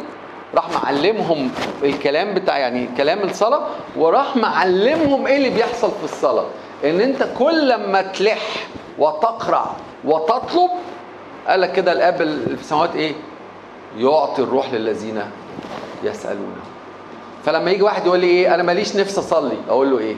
راح 0.54 0.70
معلمهم 0.84 1.50
الكلام 1.82 2.34
بتاع 2.34 2.58
يعني 2.58 2.88
كلام 2.96 3.18
الصلاة 3.22 3.66
وراح 3.96 4.36
معلمهم 4.36 5.26
إيه 5.26 5.36
اللي 5.36 5.50
بيحصل 5.50 5.90
في 5.90 6.04
الصلاة؟ 6.04 6.44
إن 6.84 7.00
أنت 7.00 7.28
كل 7.38 7.74
ما 7.90 8.02
تلح 8.02 8.66
وتقرع 8.98 9.66
وتطلب 10.04 10.70
قال 11.48 11.60
لك 11.60 11.72
كده 11.72 11.92
الآب 11.92 12.16
في 12.16 12.22
السماوات 12.22 12.96
إيه؟ 12.96 13.12
يعطي 13.98 14.42
الروح 14.42 14.72
للذين 14.72 15.22
يسألونه 16.04 16.62
فلما 17.44 17.70
يجي 17.70 17.82
واحد 17.82 18.06
يقول 18.06 18.20
لي 18.20 18.26
إيه؟ 18.26 18.54
أنا 18.54 18.62
ماليش 18.62 18.96
نفس 18.96 19.18
أصلي 19.18 19.56
أقول 19.68 19.90
له 19.90 19.98
إيه؟ 19.98 20.14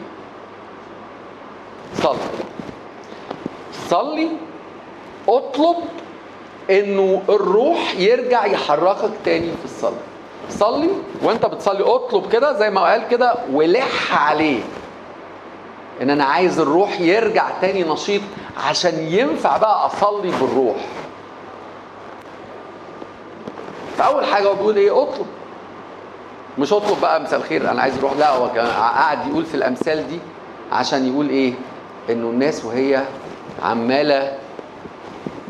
صلي. 1.95 2.19
صلي 3.89 4.29
اطلب 5.29 5.77
إنه 6.71 7.23
الروح 7.29 7.95
يرجع 7.99 8.47
يحركك 8.47 9.11
تاني 9.25 9.47
في 9.51 9.65
الصلاة. 9.65 9.93
صلي 10.51 10.89
وانت 11.23 11.47
بتصلي 11.47 11.83
اطلب 11.85 12.33
كده 12.33 12.53
زي 12.59 12.71
ما 12.71 12.81
قال 12.81 13.09
كده 13.09 13.35
ولح 13.53 14.23
عليه. 14.29 14.61
ان 16.03 16.11
أنا 16.11 16.25
عايز 16.25 16.61
الروح 16.61 17.01
يرجع 17.01 17.45
تاني 17.61 17.83
نشيط 17.85 18.23
عشان 18.69 18.95
ينفع 18.99 19.57
بقى 19.57 19.87
اصلي 19.87 20.31
بالروح. 20.31 20.77
فأول 23.99 24.25
حاجة 24.25 24.49
هو 24.49 24.55
بيقول 24.55 24.77
إيه؟ 24.77 25.03
اطلب. 25.03 25.27
مش 26.59 26.73
اطلب 26.73 27.01
بقى 27.01 27.21
مساء 27.23 27.39
الخير 27.41 27.71
أنا 27.71 27.83
عايز 27.83 27.99
أروح 27.99 28.13
لا 28.13 28.31
هو 28.31 28.47
قاعد 28.47 29.27
يقول 29.29 29.45
في 29.45 29.55
الأمثال 29.55 30.09
دي 30.09 30.19
عشان 30.73 31.07
يقول 31.13 31.29
إيه؟ 31.29 31.53
إنه 32.11 32.29
الناس 32.31 32.65
وهي 32.65 33.03
عمالة 33.63 34.33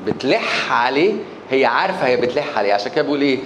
بتلح 0.07 0.73
عليه 0.73 1.15
هي 1.51 1.65
عارفة 1.67 2.07
هي 2.07 2.17
بتلح 2.17 2.59
عليه. 2.59 2.75
عشان 2.75 2.93
كده 2.93 3.03
بيقول 3.03 3.21
إيه؟ 3.21 3.39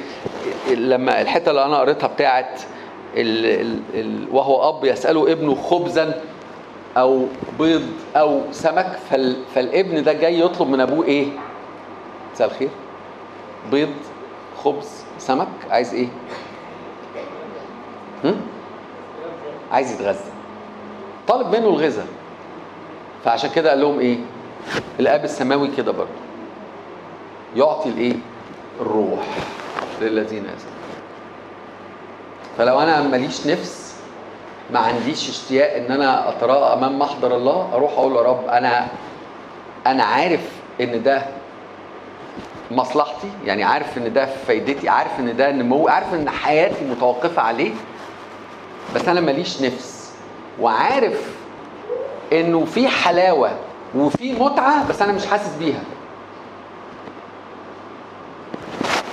لما 0.70 1.20
الحتة 1.20 1.50
اللي 1.50 1.64
أنا 1.64 1.78
قريتها 1.78 2.06
بتاعت 2.06 2.60
وهو 4.32 4.68
أب 4.68 4.84
يسأله 4.84 5.32
ابنه 5.32 5.54
خبزا 5.54 6.22
أو 6.96 7.26
بيض 7.58 7.82
أو 8.16 8.40
سمك 8.52 8.98
فال 9.10 9.36
فالابن 9.54 10.02
ده 10.02 10.12
جاي 10.12 10.40
يطلب 10.40 10.68
من 10.68 10.80
أبوه 10.80 11.04
إيه؟ 11.06 11.26
مساء 12.34 12.48
الخير. 12.48 12.68
بيض 13.70 13.92
خبز 14.64 15.04
سمك 15.18 15.48
عايز 15.70 15.94
إيه؟ 15.94 16.08
هم؟ 18.24 18.40
عايز 19.72 19.92
يتغذى. 19.92 20.18
طالب 21.28 21.46
منه 21.46 21.66
الغذاء. 21.68 22.06
فعشان 23.24 23.50
كده 23.50 23.70
قال 23.70 23.80
لهم 23.80 24.00
إيه؟ 24.00 24.16
الآب 25.00 25.24
السماوي 25.24 25.68
كده 25.76 25.92
برضه. 25.92 26.10
يعطي 27.56 27.88
الإيه؟ 27.88 28.14
الروح. 28.80 29.26
للذين 30.02 30.44
يسألون 30.44 30.82
فلو 32.58 32.80
أنا 32.80 33.02
ماليش 33.02 33.46
نفس 33.46 33.94
ما 34.72 34.78
عنديش 34.78 35.28
اشتياق 35.30 35.76
إن 35.76 35.92
أنا 35.92 36.28
اتراءى 36.28 36.72
أمام 36.78 36.98
محضر 36.98 37.36
الله 37.36 37.70
أروح 37.74 37.92
أقول 37.92 38.16
يا 38.16 38.20
رب 38.22 38.46
أنا 38.48 38.86
أنا 39.86 40.04
عارف 40.04 40.40
إن 40.80 41.02
ده 41.02 41.22
مصلحتي 42.70 43.28
يعني 43.44 43.64
عارف 43.64 43.98
إن 43.98 44.12
ده 44.12 44.26
فايدتي 44.26 44.88
عارف 44.88 45.20
إن 45.20 45.36
ده 45.36 45.50
نمو 45.52 45.88
عارف 45.88 46.14
إن 46.14 46.30
حياتي 46.30 46.84
متوقفة 46.84 47.42
عليه 47.42 47.72
بس 48.94 49.08
أنا 49.08 49.20
ماليش 49.20 49.62
نفس. 49.62 50.12
وعارف 50.60 51.34
إنه 52.32 52.64
في 52.64 52.88
حلاوة 52.88 53.50
وفي 53.94 54.32
متعة 54.32 54.88
بس 54.88 55.02
أنا 55.02 55.12
مش 55.12 55.26
حاسس 55.26 55.56
بيها. 55.58 55.80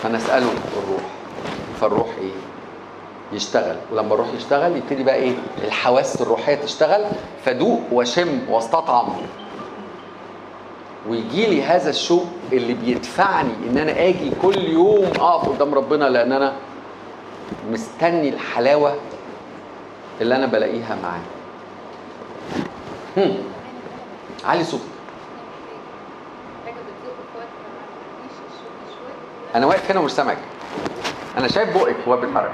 فنسأله. 0.04 0.52
الروح. 0.78 1.02
فالروح 1.82 2.08
إيه؟ 2.22 2.32
يشتغل. 3.34 3.76
ولما 3.92 4.14
الروح 4.14 4.28
يشتغل 4.38 4.78
يبتدي 4.78 5.04
بقى 5.04 5.16
إيه؟ 5.16 5.34
الحواس 5.64 6.22
الروحية 6.22 6.56
تشتغل. 6.56 7.06
فدوق 7.46 7.82
وشم 7.92 8.40
واستطعم. 8.50 9.08
ويجي 11.10 11.46
لي 11.48 11.64
هذا 11.64 11.90
الشوق 11.90 12.26
اللي 12.54 12.74
بيدفعني 12.74 13.50
إن 13.70 13.78
أنا 13.78 13.92
آجي 13.92 14.32
كل 14.42 14.58
يوم 14.58 15.06
أقف 15.20 15.50
قدام 15.50 15.74
ربنا 15.76 16.06
لأن 16.06 16.32
أنا 16.32 16.54
مستني 17.72 18.30
الحلاوة 18.30 18.96
اللي 20.22 20.36
أنا 20.36 20.46
بلاقيها 20.46 20.98
معاه. 21.04 21.22
علي 24.46 24.64
صوتك 24.64 24.84
حاجة 26.66 26.74
بتزق 26.74 27.14
في 27.16 27.38
وقت 27.38 27.48
ما 27.48 27.80
عنديش 28.20 28.38
الشغل 28.50 28.98
شوية 28.98 29.14
أنا 29.56 29.66
واقف 29.66 29.92
هنا 29.92 30.00
ومش 30.00 30.12
سامعك 30.12 30.38
أنا 31.38 31.48
شايف 31.48 31.78
بقك 31.78 31.96
وهو 32.08 32.22
بيتحرك. 32.22 32.52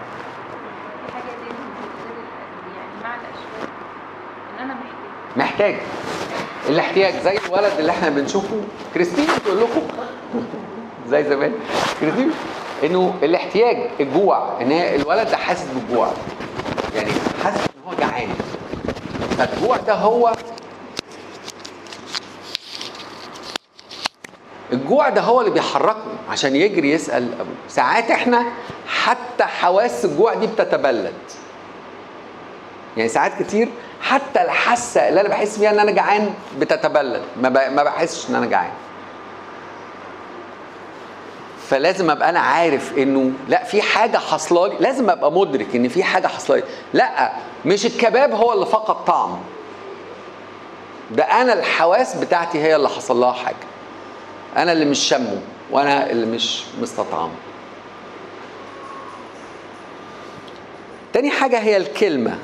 يعني 4.57 4.73
محتاج. 4.73 4.95
محتاج. 5.37 5.75
الاحتياج 6.69 7.13
زي 7.23 7.37
الولد 7.37 7.71
اللي 7.79 7.91
إحنا 7.91 8.09
بنشوفه. 8.09 8.61
كريستين 8.93 9.25
بتقول 9.25 9.57
لكم؟ 9.61 9.81
زي 11.07 11.23
زمان. 11.23 11.53
كريستين 11.99 12.31
إنه 12.83 13.13
الاحتياج 13.23 13.77
الجوع 13.99 14.61
إن 14.61 14.71
هي 14.71 14.95
الولد 14.95 15.29
ده 15.29 15.37
حاسس 15.37 15.67
بالجوع. 15.73 16.07
يعني 16.95 17.11
حاسس 17.43 17.57
إن 17.57 17.81
هو 17.87 17.93
جعان. 17.99 18.29
فالجوع 19.37 19.77
ده 19.77 19.93
هو 19.93 20.33
الجوع 24.73 25.09
ده 25.09 25.21
هو 25.21 25.39
اللي 25.41 25.51
بيحركه 25.51 26.03
عشان 26.29 26.55
يجري 26.55 26.91
يسأل 26.91 27.33
أبوه. 27.33 27.53
ساعات 27.69 28.11
إحنا 28.11 28.43
حتى 28.87 29.43
حواس 29.43 30.05
الجوع 30.05 30.33
دي 30.33 30.47
بتتبلد. 30.47 31.13
يعني 32.97 33.09
ساعات 33.09 33.43
كتير 33.43 33.69
حتى 34.01 34.41
الحاسة 34.41 35.09
اللي 35.09 35.21
أنا 35.21 35.29
بحس 35.29 35.57
بيها 35.57 35.69
إن 35.71 35.79
أنا 35.79 35.91
جعان 35.91 36.33
بتتبلد. 36.59 37.21
ما 37.41 37.83
بحسش 37.83 38.29
إن 38.29 38.35
أنا 38.35 38.45
جعان. 38.45 38.71
فلازم 41.69 42.09
أبقى 42.11 42.29
أنا 42.29 42.39
عارف 42.39 42.97
إنه 42.97 43.31
لأ 43.47 43.63
في 43.63 43.81
حاجة 43.81 44.17
حاصلة 44.17 44.67
لي. 44.67 44.75
لازم 44.79 45.09
أبقى 45.09 45.31
مدرك 45.31 45.75
إن 45.75 45.87
في 45.87 46.03
حاجة 46.03 46.27
حاصلة 46.27 46.55
لي. 46.57 46.63
لأ 46.93 47.31
مش 47.65 47.85
الكباب 47.85 48.31
هو 48.33 48.53
اللي 48.53 48.65
فقد 48.65 49.05
طعم 49.05 49.37
ده 51.11 51.23
أنا 51.23 51.53
الحواس 51.53 52.15
بتاعتي 52.15 52.59
هي 52.61 52.75
اللي 52.75 52.89
حصل 52.89 53.17
لها 53.19 53.31
حاجة. 53.31 53.55
أنا 54.57 54.71
اللي 54.71 54.85
مش 54.85 54.99
شمه 54.99 55.41
وأنا 55.71 56.11
اللي 56.11 56.25
مش 56.25 56.63
مستطعمه. 56.81 57.33
تاني 61.13 61.29
حاجة 61.29 61.59
هي 61.59 61.77
الكلمة. 61.77 62.37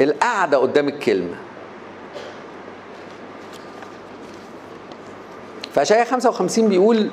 القعدة 0.00 0.58
قدام 0.58 0.88
الكلمة. 0.88 1.36
فأشعياء 5.74 6.04
55 6.06 6.68
بيقول 6.68 7.10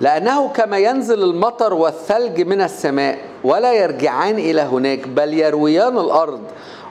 لأنه 0.00 0.48
كما 0.48 0.78
ينزل 0.78 1.22
المطر 1.22 1.74
والثلج 1.74 2.40
من 2.40 2.60
السماء 2.60 3.18
ولا 3.44 3.72
يرجعان 3.72 4.38
إلى 4.38 4.60
هناك 4.62 5.08
بل 5.08 5.34
يرويان 5.34 5.98
الأرض 5.98 6.42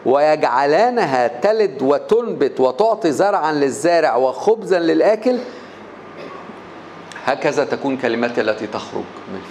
ويجعلانها 0.05 1.27
تلد 1.27 1.81
وتنبت 1.81 2.59
وتعطي 2.59 3.11
زرعا 3.11 3.51
للزارع 3.51 4.15
وخبزا 4.15 4.79
للآكل. 4.79 5.37
هكذا 7.25 7.65
تكون 7.65 7.97
كلماتي 7.97 8.41
التي 8.41 8.67
تخرج 8.67 9.03
من 9.33 9.41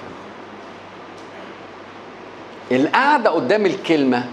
فمي 2.70 2.80
القعدة 2.80 3.30
قدام 3.30 3.66
الكلمة 3.66 4.24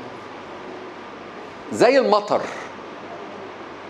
زي 1.73 1.97
المطر 1.99 2.41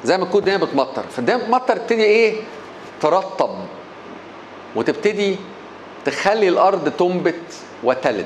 زي 0.04 0.18
ما 0.18 0.26
تكون 0.26 0.40
الدنيا 0.40 0.58
بتمطر 0.58 1.04
فالدنيا 1.12 1.38
بتمطر 1.38 1.78
تبتدي 1.78 2.04
إيه؟ 2.04 2.42
ترطب. 3.02 3.50
وتبتدي 4.76 5.36
تخلي 6.06 6.50
الأرض 6.50 6.90
تنبت 6.90 7.42
وتلد. 7.84 8.26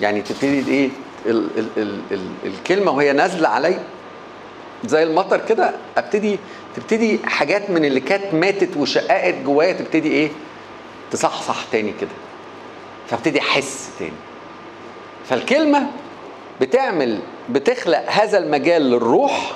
يعني 0.00 0.22
تبتدي 0.22 0.70
إيه 0.72 0.88
ال 1.26 1.48
ال 1.58 1.66
ال 1.76 2.00
ال 2.12 2.20
الكلمة 2.44 2.92
وهي 2.92 3.12
نازلة 3.12 3.48
علي 3.48 3.78
زي 4.84 5.02
المطر 5.02 5.40
كده 5.48 5.74
أبتدي 5.96 6.38
تبتدي 6.76 7.18
حاجات 7.24 7.70
من 7.70 7.84
اللي 7.84 8.00
كانت 8.00 8.34
ماتت 8.34 8.76
وشققت 8.76 9.34
جوايا 9.34 9.72
تبتدي 9.72 10.08
إيه 10.12 10.30
تصحصح 11.10 11.64
تاني 11.72 11.92
كده. 12.00 12.10
فابتدي 13.08 13.40
أحس 13.40 13.88
تاني. 13.98 14.12
فالكلمة 15.28 15.86
بتعمل 16.60 17.18
بتخلق 17.48 18.04
هذا 18.10 18.38
المجال 18.38 18.82
للروح 18.90 19.52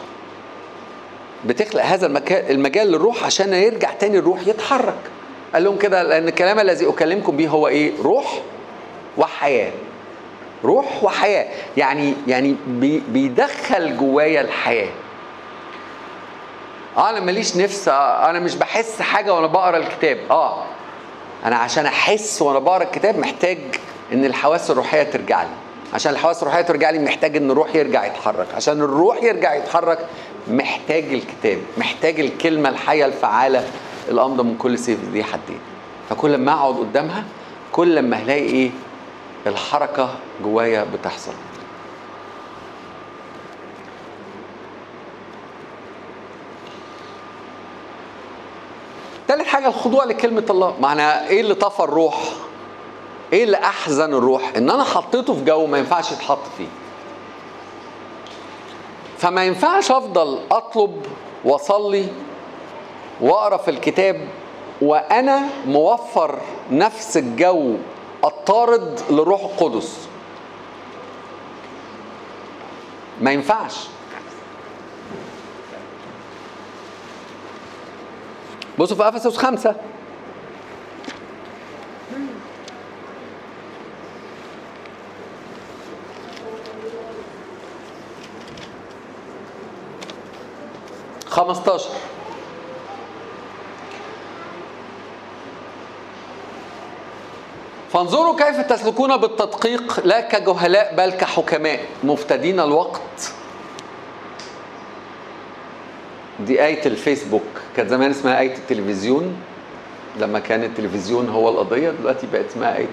بتخلق 1.44 1.83
هذا 1.83 2.07
المجال 2.31 2.87
للروح 2.90 3.25
عشان 3.25 3.53
يرجع 3.55 3.92
تاني 3.92 4.18
الروح 4.18 4.47
يتحرك. 4.47 4.94
قال 5.54 5.64
لهم 5.64 5.78
كده 5.78 6.02
لأن 6.02 6.28
الكلام 6.28 6.60
الذي 6.60 6.88
أكلمكم 6.88 7.36
به 7.36 7.48
هو 7.48 7.68
إيه؟ 7.68 7.92
روح 8.02 8.40
وحياة. 9.16 9.72
روح 10.64 11.04
وحياة. 11.04 11.46
يعني 11.76 12.14
يعني 12.26 12.56
بي 12.66 13.02
بيدخل 13.08 13.96
جوايا 13.96 14.40
الحياة. 14.40 14.88
آه 16.96 17.10
أنا 17.10 17.20
ماليش 17.20 17.56
نفس 17.56 17.88
آه 17.88 18.30
أنا 18.30 18.40
مش 18.40 18.54
بحس 18.54 19.02
حاجة 19.02 19.34
وأنا 19.34 19.46
بقرأ 19.46 19.76
الكتاب. 19.76 20.18
آه 20.30 20.64
أنا 21.44 21.56
عشان 21.56 21.86
أحس 21.86 22.42
وأنا 22.42 22.58
بقرأ 22.58 22.82
الكتاب 22.82 23.18
محتاج 23.18 23.58
إن 24.12 24.24
الحواس 24.24 24.70
الروحية 24.70 25.02
ترجع 25.02 25.42
لي. 25.42 25.48
عشان 25.94 26.12
الحواس 26.12 26.42
الروحية 26.42 26.60
ترجع 26.62 26.90
لي 26.90 26.98
محتاج 26.98 27.36
إن 27.36 27.50
الروح 27.50 27.74
يرجع 27.74 28.04
يتحرك. 28.06 28.46
عشان 28.56 28.80
الروح 28.80 29.22
يرجع 29.22 29.54
يتحرك 29.54 29.98
محتاج 30.48 31.04
الكتاب 31.04 31.58
محتاج 31.76 32.20
الكلمة 32.20 32.68
الحية 32.68 33.04
الفعالة 33.06 33.64
الامضى 34.08 34.42
من 34.42 34.56
كل 34.56 34.78
سيف 34.78 34.98
ذي 35.12 35.24
حدين. 35.24 35.60
فكل 36.10 36.38
ما 36.38 36.52
أقعد 36.52 36.74
قدامها 36.74 37.24
كل 37.72 38.02
ما 38.02 38.16
هلاقي 38.16 38.40
إيه؟ 38.42 38.70
الحركة 39.46 40.14
جوايا 40.44 40.86
بتحصل. 40.94 41.32
تالت 49.28 49.46
حاجة 49.46 49.68
الخضوع 49.68 50.04
لكلمة 50.04 50.44
الله. 50.50 50.74
معنى 50.80 51.26
إيه 51.28 51.40
اللي 51.40 51.54
طفى 51.54 51.80
الروح؟ 51.80 52.22
إيه 53.32 53.44
اللي 53.44 53.56
أحزن 53.56 54.14
الروح؟ 54.14 54.52
إن 54.56 54.70
أنا 54.70 54.84
حطيته 54.84 55.34
في 55.34 55.44
جو 55.44 55.66
ما 55.66 55.78
ينفعش 55.78 56.12
يتحط 56.12 56.38
فيه. 56.58 56.66
فما 59.18 59.44
ينفعش 59.44 59.90
أفضل 59.90 60.38
أطلب 60.50 61.06
وأصلي 61.44 62.06
واقرا 63.20 63.57
في 63.57 63.70
الكتاب 63.70 64.29
وأنا 64.83 65.48
موفر 65.66 66.40
نفس 66.70 67.16
الجو 67.16 67.74
الطارد 68.24 69.00
للروح 69.11 69.40
القدس. 69.40 70.09
ما 73.20 73.33
ينفعش. 73.33 73.88
بصوا 78.79 78.96
في 78.96 79.09
افسس 79.09 79.37
خمسة. 79.37 79.74
خمستاشر. 91.27 91.90
فانظروا 97.94 98.37
كيف 98.37 98.61
تسلكون 98.61 99.16
بالتدقيق 99.16 100.00
لا 100.07 100.20
كجهلاء 100.20 100.94
بل 100.96 101.11
كحكماء. 101.11 101.80
مفتدين 102.04 102.61
الوقت. 102.61 103.33
دي 106.40 106.64
آية 106.64 106.87
الفيسبوك. 106.87 107.42
كانت 107.76 107.90
زمان 107.90 108.11
اسمها 108.11 108.40
آية 108.40 108.54
التلفزيون. 108.57 109.37
لما 110.16 110.38
كان 110.38 110.64
التلفزيون 110.64 111.28
هو 111.28 111.48
القضية 111.48 111.90
دلوقتي 111.90 112.26
بقت 112.33 112.44
اسمها 112.50 112.76
آية 112.76 112.87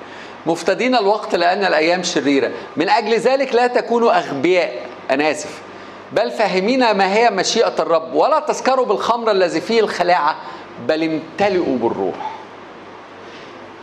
مفتدين 0.46 0.94
الوقت 0.94 1.34
لأن 1.34 1.64
الأيام 1.64 2.02
شريرة. 2.02 2.50
من 2.76 2.88
أجل 2.88 3.14
ذلك 3.14 3.54
لا 3.54 3.66
تكونوا 3.66 4.18
أغبياء. 4.18 4.72
أنا 5.10 5.30
آسف. 5.30 5.58
بل 6.12 6.30
فاهمين 6.30 6.90
ما 6.90 7.14
هي 7.14 7.30
مشيئة 7.30 7.74
الرب. 7.78 8.14
ولا 8.14 8.40
تسكروا 8.40 8.86
بالخمر 8.86 9.30
الذي 9.30 9.60
فيه 9.60 9.80
الخلاعة 9.80 10.36
بل 10.88 11.02
امتلئوا 11.02 11.78
بالروح. 11.78 12.35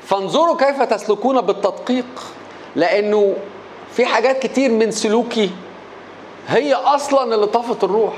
فانظروا 0.05 0.57
كيف 0.57 0.81
تسلكون 0.81 1.41
بالتدقيق 1.41 2.05
لأنه 2.75 3.35
في 3.93 4.05
حاجات 4.05 4.39
كتير 4.39 4.71
من 4.71 4.91
سلوكي 4.91 5.51
هي 6.47 6.73
أصلا 6.73 7.35
اللي 7.35 7.45
طفت 7.47 7.83
الروح. 7.83 8.13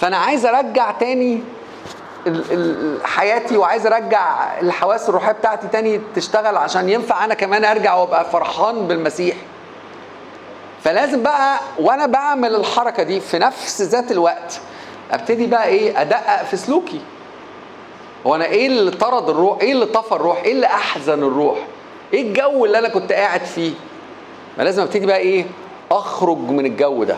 فأنا 0.00 0.16
عايز 0.16 0.46
أرجع 0.46 0.90
تاني 0.90 1.40
حياتي 3.04 3.56
وعايز 3.56 3.86
أرجع 3.86 4.58
الحواس 4.60 5.08
الروحية 5.08 5.32
بتاعتي 5.32 5.68
تاني 5.68 6.00
تشتغل 6.14 6.56
عشان 6.56 6.88
ينفع 6.88 7.24
أنا 7.24 7.34
كمان 7.34 7.64
أرجع 7.64 7.94
وأبقى 7.94 8.30
فرحان 8.30 8.88
بالمسيح. 8.88 9.36
فلازم 10.84 11.22
بقى 11.22 11.58
وأنا 11.78 12.06
بعمل 12.06 12.54
الحركة 12.54 13.02
دي 13.02 13.20
في 13.20 13.38
نفس 13.38 13.82
ذات 13.82 14.10
الوقت 14.12 14.60
أبتدي 15.10 15.46
بقى 15.46 15.66
إيه 15.66 16.00
أدقق 16.00 16.44
في 16.44 16.56
سلوكي. 16.56 17.00
هو 18.26 18.34
أنا 18.34 18.44
إيه 18.44 18.66
اللي 18.66 18.90
طرد 18.90 19.28
الروح؟ 19.28 19.58
إيه 19.60 19.72
اللي 19.72 19.86
طفى 19.86 20.12
الروح؟ 20.12 20.42
إيه 20.42 20.52
اللي 20.52 20.66
أحزن 20.66 21.22
الروح؟ 21.22 21.58
إيه 22.14 22.22
الجو 22.22 22.64
اللي 22.64 22.78
أنا 22.78 22.88
كنت 22.88 23.12
قاعد 23.12 23.44
فيه؟ 23.44 23.70
ما 24.58 24.62
لازم 24.62 24.82
أبتدي 24.82 25.06
بقى 25.06 25.18
إيه؟ 25.18 25.44
أخرج 25.90 26.38
من 26.38 26.66
الجو 26.66 27.04
ده. 27.04 27.16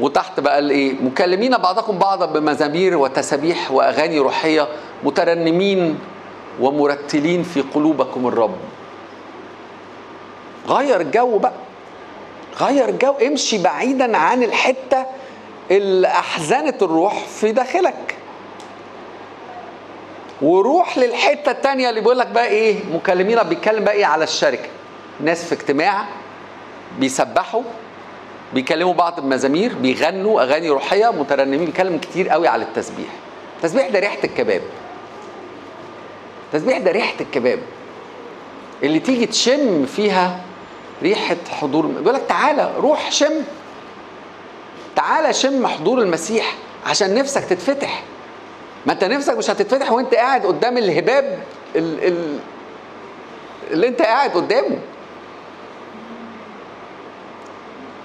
وتحت 0.00 0.40
بقى 0.40 0.58
الايه 0.58 0.92
مكلمين 1.02 1.56
بعضكم 1.56 1.98
بعضا 1.98 2.26
بمزامير 2.26 2.96
وتسابيح 2.96 3.70
وأغاني 3.72 4.18
روحية 4.18 4.68
مترنمين 5.04 5.98
ومرتلين 6.60 7.42
في 7.42 7.60
قلوبكم 7.74 8.26
الرب. 8.26 8.56
غير 10.68 11.00
الجو 11.00 11.38
بقى. 11.38 11.52
غير 12.60 12.88
الجو 12.88 13.12
امشي 13.12 13.62
بعيدا 13.62 14.16
عن 14.16 14.42
الحتة 14.42 15.06
أحزنت 16.04 16.82
الروح 16.82 17.18
في 17.26 17.52
داخلك. 17.52 18.16
وروح 20.42 20.98
للحتة 20.98 21.50
التانية 21.50 21.90
اللي 21.90 22.00
بيقول 22.00 22.18
لك 22.18 22.26
بقى 22.26 22.46
إيه 22.46 22.76
مكلمين 22.92 23.42
بيتكلم 23.42 23.84
بقى 23.84 23.94
إيه 23.94 24.06
على 24.06 24.24
الشركة. 24.24 24.68
ناس 25.20 25.44
في 25.44 25.54
اجتماع 25.54 26.04
بيسبحوا 26.98 27.62
بيكلموا 28.54 28.94
بعض 28.94 29.20
بمزامير 29.20 29.74
بيغنوا 29.74 30.42
أغاني 30.42 30.68
روحية 30.70 31.12
مترنمين 31.12 31.64
بيتكلم 31.64 31.98
كتير 31.98 32.28
قوي 32.28 32.48
على 32.48 32.62
التسبيح. 32.62 33.08
التسبيح 33.56 33.88
ده 33.88 33.98
ريحة 33.98 34.18
الكباب. 34.24 34.62
التسبيح 36.46 36.78
ده 36.78 36.90
ريحة 36.90 37.14
الكباب. 37.20 37.58
اللي 38.82 38.98
تيجي 38.98 39.26
تشم 39.26 39.86
فيها 39.86 40.40
ريحة 41.02 41.36
حضور 41.60 41.86
بيقول 41.86 42.14
لك 42.14 42.22
تعالى 42.28 42.70
روح 42.78 43.10
شم. 43.12 43.32
تعالى 44.96 45.32
شم 45.32 45.66
حضور 45.66 45.98
المسيح 45.98 46.54
عشان 46.86 47.14
نفسك 47.14 47.44
تتفتح. 47.44 48.02
ما 48.86 48.92
انت 48.92 49.04
نفسك 49.04 49.36
مش 49.36 49.50
هتتفتح 49.50 49.92
وانت 49.92 50.14
قاعد 50.14 50.46
قدام 50.46 50.78
الهباب 50.78 51.38
ال- 51.76 52.04
ال- 52.04 52.38
اللي 53.70 53.88
انت 53.88 54.02
قاعد 54.02 54.30
قدامه. 54.30 54.78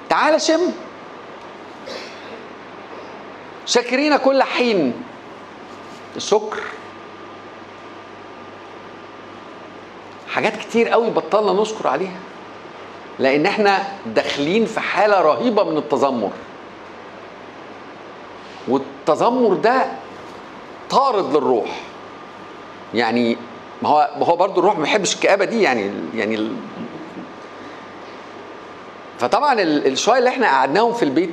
تعال 0.10 0.42
شم. 0.42 0.62
شاكرين 3.66 4.18
كل 4.18 4.44
حين 4.44 4.94
الشكر 6.16 6.60
حاجات 10.30 10.58
كتير 10.58 10.90
قوي 10.90 11.10
بطلنا 11.10 11.62
نشكر 11.62 11.88
عليها. 11.88 12.18
لأن 13.20 13.46
إحنا 13.46 13.84
داخلين 14.06 14.66
في 14.66 14.80
حالة 14.80 15.22
رهيبة 15.22 15.64
من 15.64 15.78
التذمر. 15.78 16.32
والتذمر 18.70 19.54
ده 19.54 19.86
طارد 20.90 21.36
للروح. 21.38 21.80
يعني 22.94 23.38
ما 23.82 23.90
هو 23.90 24.10
ما 24.20 24.26
هو 24.26 24.36
برضه 24.36 24.60
الروح 24.60 24.76
ما 24.76 24.82
بيحبش 24.82 25.16
الكآبة 25.16 25.46
دي 25.46 25.62
يعني 25.62 25.92
يعني 26.16 26.36
ال- 26.36 26.56
فطبعا 29.20 29.54
ال- 29.62 29.88
الشوية 29.88 30.18
اللي 30.18 30.30
إحنا 30.30 30.48
قعدناهم 30.48 30.94
في 30.94 31.04
البيت 31.04 31.32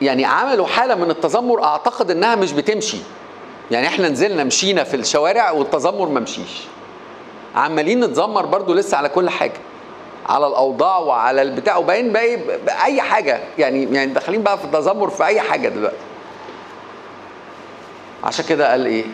يعني 0.00 0.24
عملوا 0.24 0.66
حالة 0.66 0.94
من 0.94 1.10
التذمر 1.10 1.64
أعتقد 1.64 2.10
إنها 2.10 2.34
مش 2.34 2.52
بتمشي. 2.52 2.96
يعني 3.70 3.86
إحنا 3.86 4.08
نزلنا 4.08 4.44
مشينا 4.44 4.84
في 4.84 4.96
الشوارع 4.96 5.50
والتذمر 5.50 6.08
ما 6.08 6.20
مشيش. 6.20 6.62
عمالين 7.54 8.04
نتذمر 8.04 8.46
برضو 8.46 8.74
لسه 8.74 8.96
على 8.96 9.08
كل 9.08 9.30
حاجة. 9.30 9.52
على 10.30 10.46
الأوضاع 10.46 10.98
وعلى 10.98 11.42
البتاع 11.42 11.76
وباين 11.76 12.12
باقي 12.12 12.36
باي 12.66 13.00
حاجة 13.00 13.40
يعني 13.58 13.82
يعني 13.94 14.12
داخلين 14.12 14.42
بقى 14.42 14.58
في 14.58 14.64
التذمر 14.64 15.10
في 15.10 15.24
أي 15.26 15.40
حاجة 15.40 15.68
دلوقتي. 15.68 15.96
عشان 18.24 18.44
كده 18.44 18.70
قال 18.70 18.86
إيه؟ 18.86 19.04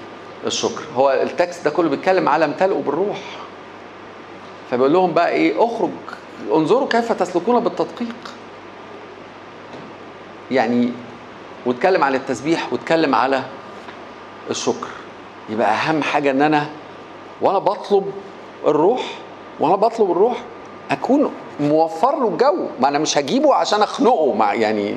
الشكر. 0.47 0.83
هو 0.97 1.11
التكست 1.11 1.65
ده 1.65 1.71
كله 1.71 1.89
بيتكلم 1.89 2.29
على 2.29 2.45
امتلئوا 2.45 2.83
بالروح. 2.83 3.19
فبيقول 4.71 4.93
لهم 4.93 5.13
بقى 5.13 5.31
إيه؟ 5.31 5.65
اخرج 5.65 5.91
انظروا 6.53 6.89
كيف 6.89 7.13
تسلكون 7.13 7.61
بالتدقيق. 7.61 8.17
يعني 10.51 10.93
واتكلم 11.67 12.05
على 12.05 12.17
التسبيح 12.17 12.73
واتكلم 12.73 13.15
على 13.15 13.43
الشكر. 14.51 14.87
يبقى 15.49 15.71
أهم 15.75 16.03
حاجة 16.03 16.31
إن 16.31 16.43
أنا 16.43 16.67
وأنا 17.41 17.59
بطلب 17.59 18.13
الروح 18.67 19.03
وأنا 19.61 19.77
بطلب 19.77 20.11
الروح 20.11 20.37
أكون 20.90 21.33
موفر 21.61 22.20
له 22.20 22.29
الجو 22.29 22.68
ما 22.81 22.88
أنا 22.88 22.99
مش 22.99 23.18
هجيبه 23.18 23.55
عشان 23.55 23.83
أخنقه. 23.83 24.35
مع 24.35 24.55
يعني 24.55 24.96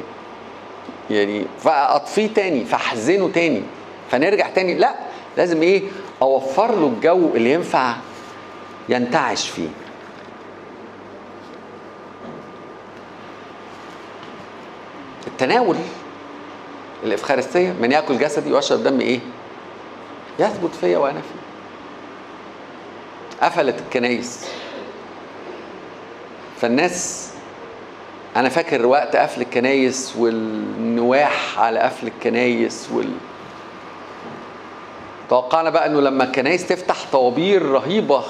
يعني 1.10 1.46
فأطفيه 1.60 2.28
تاني 2.34 2.66
فأحزنه 2.66 3.30
تاني 3.34 3.64
فنرجع 4.12 4.50
تاني. 4.50 4.74
لا 4.76 4.96
لازم 5.38 5.62
إيه؟ 5.62 5.84
أوفر 6.22 6.76
له 6.76 6.88
الجو 6.88 7.30
اللي 7.36 7.54
ينفع 7.54 7.94
ينتعش 8.90 9.50
فيه. 9.50 9.68
التناول 15.28 15.76
الإفخارستية 17.04 17.76
من 17.82 17.92
يأكل 17.92 18.18
جسدي 18.18 18.54
ويشرب 18.54 18.84
دم 18.84 19.00
إيه؟ 19.00 19.20
يثبت 20.40 20.76
فيا 20.76 20.98
وأنا 20.98 21.22
فيه. 21.22 21.40
قفلت 23.48 23.80
الكنايس 23.80 24.48
فالناس 26.62 27.30
أنا 28.36 28.50
فاكر 28.50 28.86
وقت 28.86 29.16
قفل 29.16 29.42
الكنايس 29.42 30.14
والنواح 30.18 31.60
على 31.60 31.80
قفل 31.80 32.08
الكنايس 32.08 32.90
وال 32.94 33.12
توقعنا 35.30 35.70
بقى 35.70 35.86
إنه 35.86 36.02
لما 36.02 36.24
الكنايس 36.24 36.68
تفتح 36.68 36.96
طوابير 37.12 37.66
رهيبة 37.66 38.24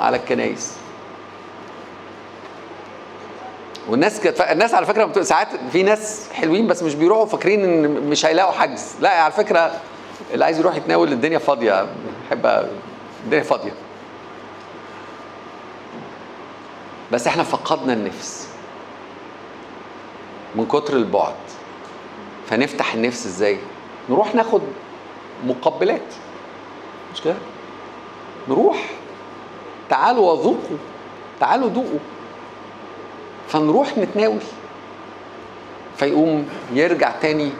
على 0.00 0.16
الكنايس. 0.16 0.72
والناس 3.88 4.20
كانت 4.20 4.40
الناس 4.40 4.74
على 4.74 4.86
فكرة 4.86 5.22
ساعات 5.22 5.48
في 5.72 5.82
ناس 5.82 6.28
حلوين 6.32 6.66
بس 6.66 6.82
مش 6.82 6.94
بيروحوا 6.94 7.26
فاكرين 7.26 7.64
إن 7.64 7.90
مش 7.90 8.26
هيلاقوا 8.26 8.52
حجز. 8.52 8.94
لا 9.00 9.10
على 9.22 9.32
فكرة 9.32 9.80
اللي 10.34 10.44
عايز 10.44 10.58
يروح 10.58 10.76
يتناول 10.76 11.12
الدنيا 11.12 11.38
فاضية. 11.38 11.86
بحب 12.30 12.66
الدنيا 13.24 13.42
فاضية. 13.42 13.72
بس 17.14 17.26
إحنا 17.26 17.42
فقدنا 17.42 17.92
النفس 17.92 18.48
من 20.54 20.66
كتر 20.66 20.96
البعد. 20.96 21.34
فنفتح 22.46 22.94
النفس 22.94 23.26
إزاي؟ 23.26 23.58
نروح 24.10 24.34
ناخد 24.34 24.60
مقبلات. 25.46 26.14
مش 27.14 27.20
كده؟ 27.20 27.34
نروح. 28.48 28.90
تعالوا 29.90 30.32
وذوقوا. 30.32 30.76
تعالوا 31.40 31.68
ذوقوا. 31.68 31.98
فنروح 33.48 33.98
نتناول. 33.98 34.42
فيقوم 35.96 36.48
يرجع 36.72 37.10
تاني 37.10 37.50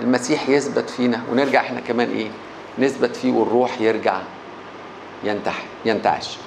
المسيح 0.00 0.48
يثبت 0.48 0.90
فينا. 0.90 1.22
ونرجع 1.30 1.60
إحنا 1.60 1.80
كمان 1.80 2.10
إيه؟ 2.10 2.30
نثبت 2.78 3.16
فيه 3.16 3.32
والروح 3.32 3.80
يرجع 3.80 4.20
ينتح 5.24 5.62
ينتعش. 5.84 6.38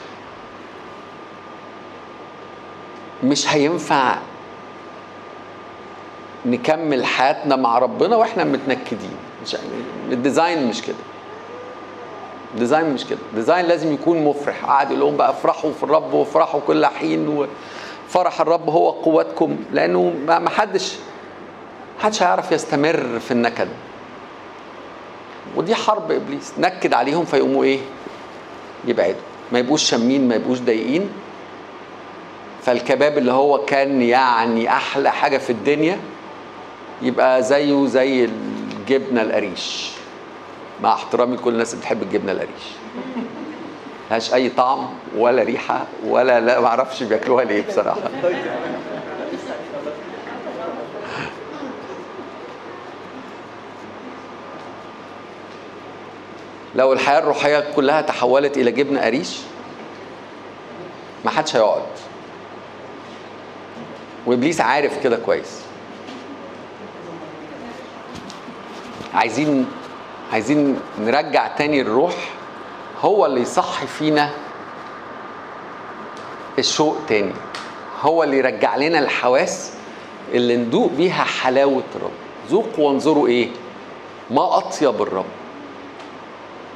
مش 3.24 3.54
هينفع 3.54 4.16
نكمل 6.46 7.06
حياتنا 7.06 7.56
مع 7.56 7.78
ربنا 7.80 8.16
وإحنا 8.16 8.44
متنكدين. 8.44 9.12
مش 9.46 9.56
ال 10.12 10.20
design 10.20 10.68
مش 10.68 10.82
كده. 10.82 10.96
ال 12.54 12.59
design 12.59 12.94
مش 12.94 13.06
كده. 13.06 13.20
ال 13.32 13.37
design 13.37 13.66
لازم 13.66 13.94
يكون 13.94 14.24
مفرح. 14.26 14.66
قاعد 14.66 14.88
يقول 14.92 15.00
لهم 15.00 15.18
بقى 15.18 15.30
افرحوا 15.30 15.72
في 15.72 15.84
الرب 15.84 16.14
وافرحوا 16.14 16.62
كل 16.68 16.86
حين 16.86 17.48
وفرح 18.08 18.42
الرب 18.42 18.70
هو 18.70 18.90
قوتكم. 18.90 19.58
لأنه 19.72 20.14
ما 20.26 20.50
حدش 20.50 20.96
محدش 22.00 22.24
هيعرف 22.24 22.52
يستمر 22.52 23.20
في 23.20 23.32
النكد. 23.32 23.68
ودي 25.56 25.76
حرب 25.76 26.12
إبليس. 26.12 26.54
نكد 26.58 26.94
عليهم 26.94 27.26
فيقوموا 27.26 27.64
إيه؟ 27.64 27.80
يبعدوا. 28.88 29.22
ما 29.52 29.60
يبقوش 29.60 29.84
شامين 29.84 30.28
ما 30.28 30.36
يبقوش 30.36 30.60
ضايقين. 30.60 31.10
فالكباب 32.70 33.18
اللي 33.18 33.32
هو 33.32 33.66
كان 33.66 34.02
يعني 34.02 34.70
أحلى 34.70 35.12
حاجة 35.12 35.38
في 35.38 35.50
الدنيا 35.50 36.00
يبقى 37.02 37.44
زيه 37.44 37.86
زي 37.88 38.26
الجبنة 38.26 39.22
القريش. 39.22 39.92
مع 40.84 40.94
احترامي 40.94 41.36
لكل 41.36 41.54
الناس 41.54 41.74
اللي 41.74 41.82
بتحب 41.82 42.02
الجبنة 42.04 42.32
القريش. 42.32 42.64
ملهاش 44.10 44.34
أي 44.34 44.50
طعم 44.50 44.90
ولا 45.18 45.44
ريحة 45.44 45.86
ولا 46.06 46.40
لا 46.40 46.60
ما 46.60 46.68
أعرفش 46.68 47.04
بياكلوها 47.04 47.44
ليه 47.44 47.68
بصراحة. 47.68 48.10
لو 56.76 56.94
الحياة 56.94 57.20
الروحية 57.20 57.60
كلها 57.76 58.02
تحولت 58.02 58.58
إلى 58.58 58.72
جبنة 58.72 59.02
قريش 59.02 59.38
ما 61.26 61.32
حدش 61.32 61.56
هيقعد. 61.56 61.82
وإبليس 64.26 64.62
عارف 64.62 65.04
كده 65.04 65.18
كويس. 65.18 65.62
عايزين 69.14 69.66
عايزين 70.34 70.80
نرجع 71.00 71.48
تاني 71.48 71.82
الروح. 71.82 72.16
هو 73.02 73.26
اللي 73.26 73.42
يصحي 73.42 73.88
فينا 73.88 74.32
الشوق 76.60 76.98
تاني. 77.08 77.34
هو 78.02 78.24
اللي 78.24 78.38
يرجع 78.38 78.76
لنا 78.76 79.00
الحواس 79.00 79.72
اللي 80.34 80.58
ندوق 80.58 80.92
بيها 80.92 81.24
حلاوة 81.24 81.84
الرب. 81.96 82.12
ذوقوا 82.50 82.88
وانظروا 82.90 83.28
إيه؟ 83.28 83.50
ما 84.32 84.58
أطيب 84.58 85.02
الرب. 85.02 85.26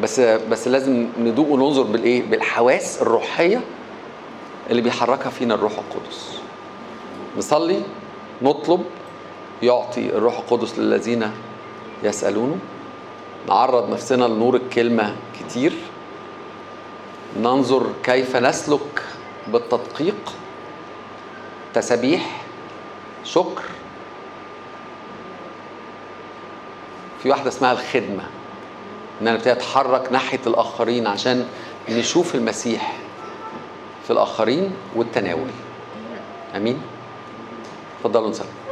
بس 0.02 0.20
بس 0.20 0.68
لازم 0.68 1.08
ندوق 1.20 1.48
وننظر 1.50 1.84
بالإيه؟ 1.84 2.24
بالحواس 2.24 3.02
الروحية 3.02 3.62
اللي 4.70 4.82
بيحركها 4.82 5.30
فينا 5.30 5.54
الروح 5.54 5.72
القدس. 5.72 6.40
نصلي 7.38 7.82
نطلب 8.42 8.86
يعطي 9.64 10.10
الروح 10.10 10.40
القدس 10.40 10.80
للذين 10.80 11.32
يسألونه 12.04 12.58
نعرض 13.48 13.90
نفسنا 13.90 14.26
لنور 14.26 14.56
الكلمة 14.56 15.16
كتير. 15.40 15.74
ننظر 17.40 17.88
كيف 18.04 18.36
نسلك 18.36 19.04
بالتدقيق. 19.48 20.34
تسبيح 21.74 22.42
شكر. 23.24 23.64
في 27.24 27.30
واحدة 27.30 27.50
اسمها 27.50 27.72
الخدمة 27.72 28.24
ان 29.22 29.28
أنا 29.28 29.36
ابتدي 29.36 29.52
اتحرك 29.52 30.12
ناحية 30.12 30.40
الآخرين 30.48 31.08
عشان 31.08 31.48
نشوف 31.90 32.36
المسيح 32.36 32.98
في 34.04 34.14
الآخرين 34.14 34.72
والتناول. 34.96 35.50
أمين؟ 36.56 36.82
تفضلوا 38.04 38.30
نسلم 38.30 38.63